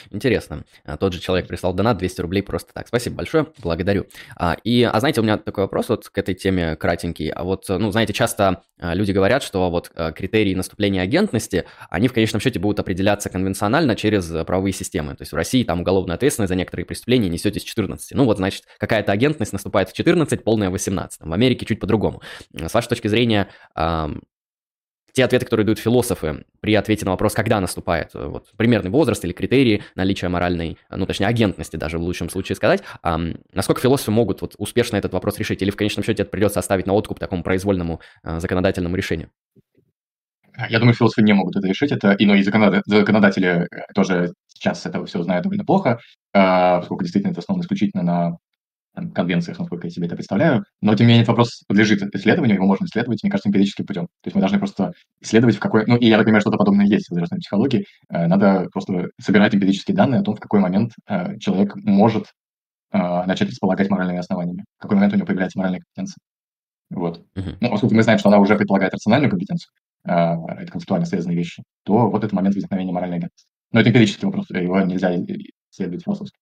[0.10, 0.64] Интересно.
[0.84, 2.88] А, тот же человек прислал донат 200 рублей просто так.
[2.88, 4.08] Спасибо большое, благодарю.
[4.36, 7.30] А, и, а знаете, у меня такой вопрос вот к этой теме кратенький.
[7.30, 12.14] А вот, ну, знаете, часто а, люди говорят, что вот критерии наступления агентности, они в
[12.14, 15.16] конечном счете будут определяться конвенционально через правовые системы.
[15.16, 18.12] То есть в России там уголовная ответственность за некоторые преступления несете с 14.
[18.16, 21.22] Ну вот, значит, какая-то агентность наступает в 14, полная в 18.
[21.22, 22.22] В Америке чуть по-другому.
[22.54, 23.50] С вашей точки зрения,
[25.14, 29.24] те ответы, которые дают философы при ответе на вопрос, когда наступает э, вот, примерный возраст
[29.24, 33.20] или критерии наличия моральной, э, ну, точнее, агентности даже в лучшем случае сказать, а,
[33.54, 36.88] насколько философы могут вот, успешно этот вопрос решить, или в конечном счете это придется оставить
[36.88, 39.30] на откуп такому произвольному а, законодательному решению?
[40.70, 45.06] Я думаю, философы не могут это решить, это, и, ну, и законодатели тоже сейчас этого
[45.06, 46.00] все знают довольно плохо,
[46.32, 48.38] поскольку действительно это основано исключительно на
[49.14, 50.66] конвенциях, насколько я себе это представляю.
[50.82, 54.06] Но, тем не менее, этот вопрос подлежит исследованию, его можно исследовать, мне кажется, эмпирическим путем.
[54.06, 55.86] То есть мы должны просто исследовать, в какой...
[55.88, 57.86] Ну, и я так понимаю, что-то подобное есть в возрастной психологии.
[58.10, 62.28] Э, надо просто собирать эмпирические данные о том, в какой момент э, человек может
[62.92, 66.22] э, начать располагать моральными основаниями, в какой момент у него появляется моральная компетенция.
[66.92, 67.26] Вот.
[67.36, 67.58] Uh-huh.
[67.60, 69.72] Ну, поскольку мы знаем, что она уже предполагает рациональную компетенцию,
[70.04, 73.48] это концептуально связанные вещи, то вот этот момент возникновения моральной агентности.
[73.72, 76.38] Но это эмпирический вопрос, его нельзя исследовать философски.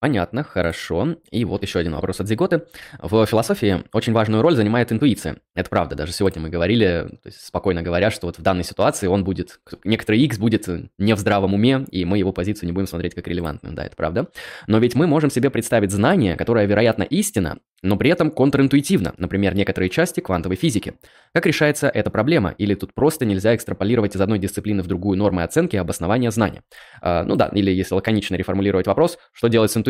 [0.00, 1.16] Понятно, хорошо.
[1.32, 2.62] И вот еще один вопрос от Зиготы.
[3.02, 5.38] В философии очень важную роль занимает интуиция.
[5.56, 5.96] Это правда.
[5.96, 9.58] Даже сегодня мы говорили, то есть спокойно говоря, что вот в данной ситуации он будет,
[9.82, 10.68] некоторый X будет
[10.98, 13.74] не в здравом уме, и мы его позицию не будем смотреть как релевантную.
[13.74, 14.28] Да, это правда.
[14.68, 19.54] Но ведь мы можем себе представить знание, которое, вероятно, истина, но при этом контринтуитивно, например,
[19.54, 20.94] некоторые части квантовой физики.
[21.32, 22.50] Как решается эта проблема?
[22.58, 26.62] Или тут просто нельзя экстраполировать из одной дисциплины в другую нормы оценки и обоснования знания?
[27.00, 29.87] А, ну да, или если лаконично реформулировать вопрос, что делать с интуицией,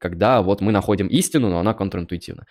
[0.00, 2.44] когда вот мы находим истину, но она контринтуитивна?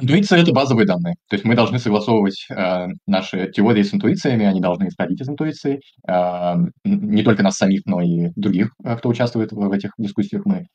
[0.00, 1.14] Интуиция– это базовые данные.
[1.28, 5.80] То есть мы должны согласовывать э, наши теории с интуициями, они должны исходить из интуиции.
[6.06, 10.44] Э, не только нас самих, но и других, э, кто участвует в, в этих дискуссиях.
[10.44, 10.66] Мы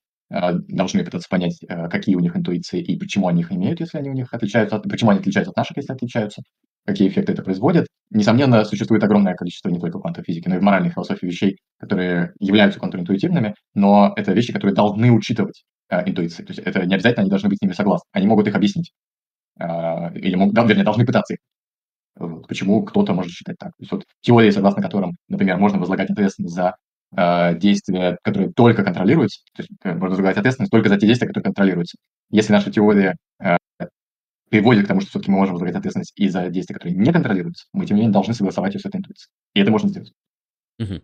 [0.68, 4.10] должны пытаться понять, э, какие у них интуиции и почему они их имеют, если они
[4.10, 6.42] у них отличаются, от, почему они отличаются от наших, если отличаются,
[6.86, 7.88] какие эффекты это производит.
[8.10, 12.34] Несомненно, существует огромное количество не только квантовой физики, но и в моральной философии вещей, которые
[12.40, 16.44] являются контринтуитивными, но это вещи, которые должны учитывать э, интуиции.
[16.44, 18.08] То есть это не обязательно они должны быть с ними согласны.
[18.12, 18.92] Они могут их объяснить.
[19.60, 21.40] Э, или могут, да, вернее, должны пытаться их.
[22.16, 23.70] Вот, почему кто-то может считать так.
[23.70, 26.74] То есть вот теории, согласно которым, например, можно возлагать ответственность за э,
[27.60, 31.46] действия, которые только контролируются, то есть э, можно возлагать ответственность только за те действия, которые
[31.46, 31.98] контролируются.
[32.32, 33.58] Если наша теория э,
[34.50, 37.66] приводит к тому, что все-таки мы можем возлагать ответственность и за действия, которые не контролируются,
[37.74, 39.32] мы, тем не менее, должны согласовать ее с этой интуицией.
[39.54, 40.14] И это можно сделать.
[40.80, 41.02] Угу.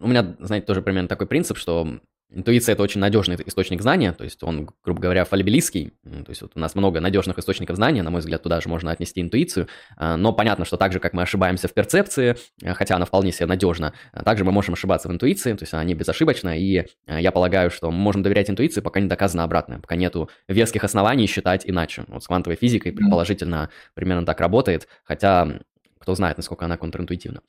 [0.00, 4.22] У меня, знаете, тоже примерно такой принцип, что Интуиция– это очень надежный источник знания, то
[4.22, 8.10] есть он, грубо говоря, фалибилистский, то есть вот у нас много надежных источников знания, на
[8.10, 11.22] мой взгляд, туда же можно отнести интуицию, а, но понятно, что так же, как мы
[11.22, 15.12] ошибаемся в перцепции, э, хотя она вполне себе надежна, а также мы можем ошибаться в
[15.12, 18.82] интуиции, то есть она не безошибочна, и э, я полагаю, что мы можем доверять интуиции,
[18.82, 22.04] пока не доказано обратное, пока нету веских оснований считать иначе.
[22.08, 25.60] Вот с квантовой физикой предположительно примерно так работает, хотя
[25.98, 27.40] кто знает, насколько она контринтуитивна.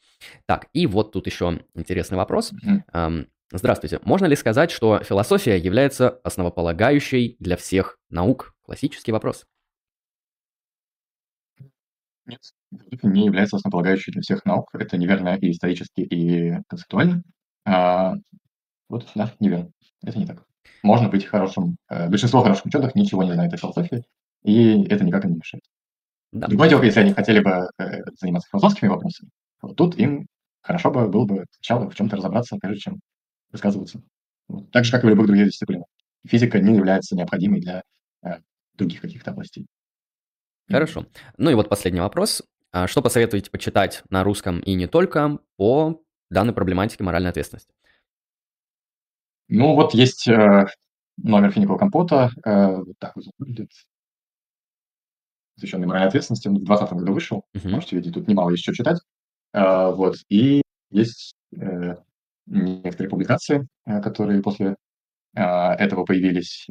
[0.45, 2.53] Так, и вот тут еще интересный вопрос.
[2.53, 3.27] Mm-hmm.
[3.51, 3.99] Здравствуйте.
[4.03, 8.53] Можно ли сказать, что философия является основополагающей для всех наук?
[8.61, 9.45] Классический вопрос.
[12.27, 12.41] Нет,
[13.01, 14.69] не является основополагающей для всех наук.
[14.73, 17.23] Это неверно и исторически, и концептуально.
[17.65, 18.13] А,
[18.88, 19.71] вот, да, неверно.
[20.03, 20.43] Это не так.
[20.84, 21.77] Можно быть хорошим.
[21.89, 24.03] Э, большинство хороших ученых ничего не знает о философии,
[24.43, 25.63] и это никак не мешает.
[26.31, 26.47] Да.
[26.47, 29.31] Другое дело, если они хотели бы э, заниматься философскими вопросами,
[29.61, 30.27] вот тут им
[30.61, 32.99] хорошо бы было бы сначала в чем-то разобраться, прежде чем
[33.51, 34.01] высказываться.
[34.71, 35.88] Так же, как и в любых других дисциплинах.
[36.27, 37.84] Физика не является необходимой для
[38.23, 38.39] э,
[38.73, 39.67] других каких-то областей.
[40.69, 41.05] Хорошо.
[41.38, 42.43] Ну и вот последний вопрос.
[42.71, 47.73] А что посоветуете почитать на русском и не только по данной проблематике моральной ответственности?
[49.47, 50.67] Ну вот есть э,
[51.17, 52.31] номер финикового компота.
[52.45, 53.71] Э, вот так вот выглядит.
[55.55, 56.47] посвященный моральной ответственности.
[56.47, 57.45] Он в 2020 году вышел.
[57.53, 57.71] Мгм.
[57.71, 58.99] Можете видеть, тут немало есть что читать.
[59.53, 60.17] А, Вот.
[60.30, 60.61] И
[60.91, 61.95] есть э,
[62.49, 64.76] некоторые публикации, э, которые после
[65.35, 66.65] а, этого появились.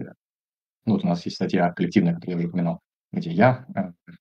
[0.84, 2.80] Ну, вот у нас есть статья коллективная, которую я уже упоминал,
[3.12, 4.12] где я, э,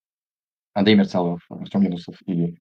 [0.74, 2.56] Андрей Мерцалов, Артем Янусов и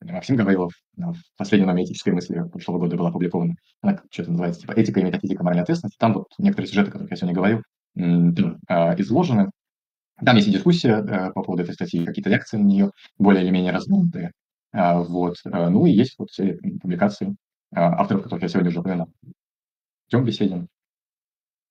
[0.00, 3.54] Максим Гаврилов в последней номере «Этической мысли» прошлого года была опубликована.
[3.82, 5.98] Она что-то называется, типа «Этика и метафизика моральной ответственности».
[5.98, 7.62] Там вот некоторые сюжеты, о которых я сегодня говорил,
[7.94, 9.50] там, а, изложены.
[10.24, 13.50] Там есть и дискуссия э, по поводу этой статьи, какие-то лекции на нее более или
[13.50, 14.32] менее раздутые.
[14.72, 15.36] А, Вот.
[15.44, 17.36] Ну и есть вот все публикации
[17.74, 19.08] авторов, которых я сегодня уже упоминал.
[20.08, 20.68] Тем Беседин,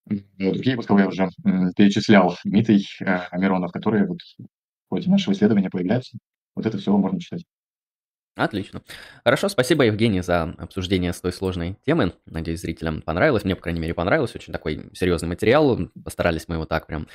[0.09, 1.29] М, Другие, вот я уже
[1.75, 6.17] перечислял, Дмитрий э, Миронов, которые вот в ходе нашего исследования появляются.
[6.55, 7.43] Вот это все можно читать.
[8.35, 8.81] Отлично.
[9.25, 12.13] Хорошо, спасибо, Евгений, за обсуждение столь сложной темы.
[12.25, 13.43] Надеюсь, зрителям понравилось.
[13.43, 14.33] Мне, по крайней мере, понравилось.
[14.33, 15.77] Очень такой серьезный материал.
[16.05, 17.07] Постарались мы его так прям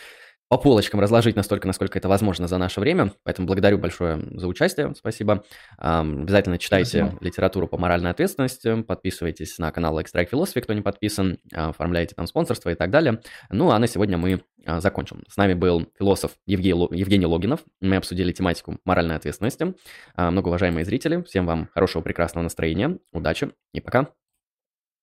[0.49, 3.13] по полочкам разложить настолько, насколько это возможно за наше время.
[3.25, 4.95] Поэтому благодарю большое за участие.
[4.95, 5.43] Спасибо.
[5.79, 7.25] Обязательно читайте Спасибо.
[7.25, 8.83] литературу по моральной ответственности.
[8.83, 11.39] Подписывайтесь на канал Extract Philosophy, кто не подписан.
[11.53, 13.21] а, Оформляйте там спонсорство и так далее.
[13.51, 15.25] Ну, а на сегодня мы а, закончим.
[15.29, 17.65] С нами был философ Евгений, Ло- Евгений Логинов.
[17.81, 19.75] Мы обсудили тематику моральной ответственности.
[20.15, 24.09] А, Многоуважаемые зрители, всем вам хорошего, прекрасного настроения, удачи и пока.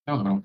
[0.05, 0.43] Всего доброго.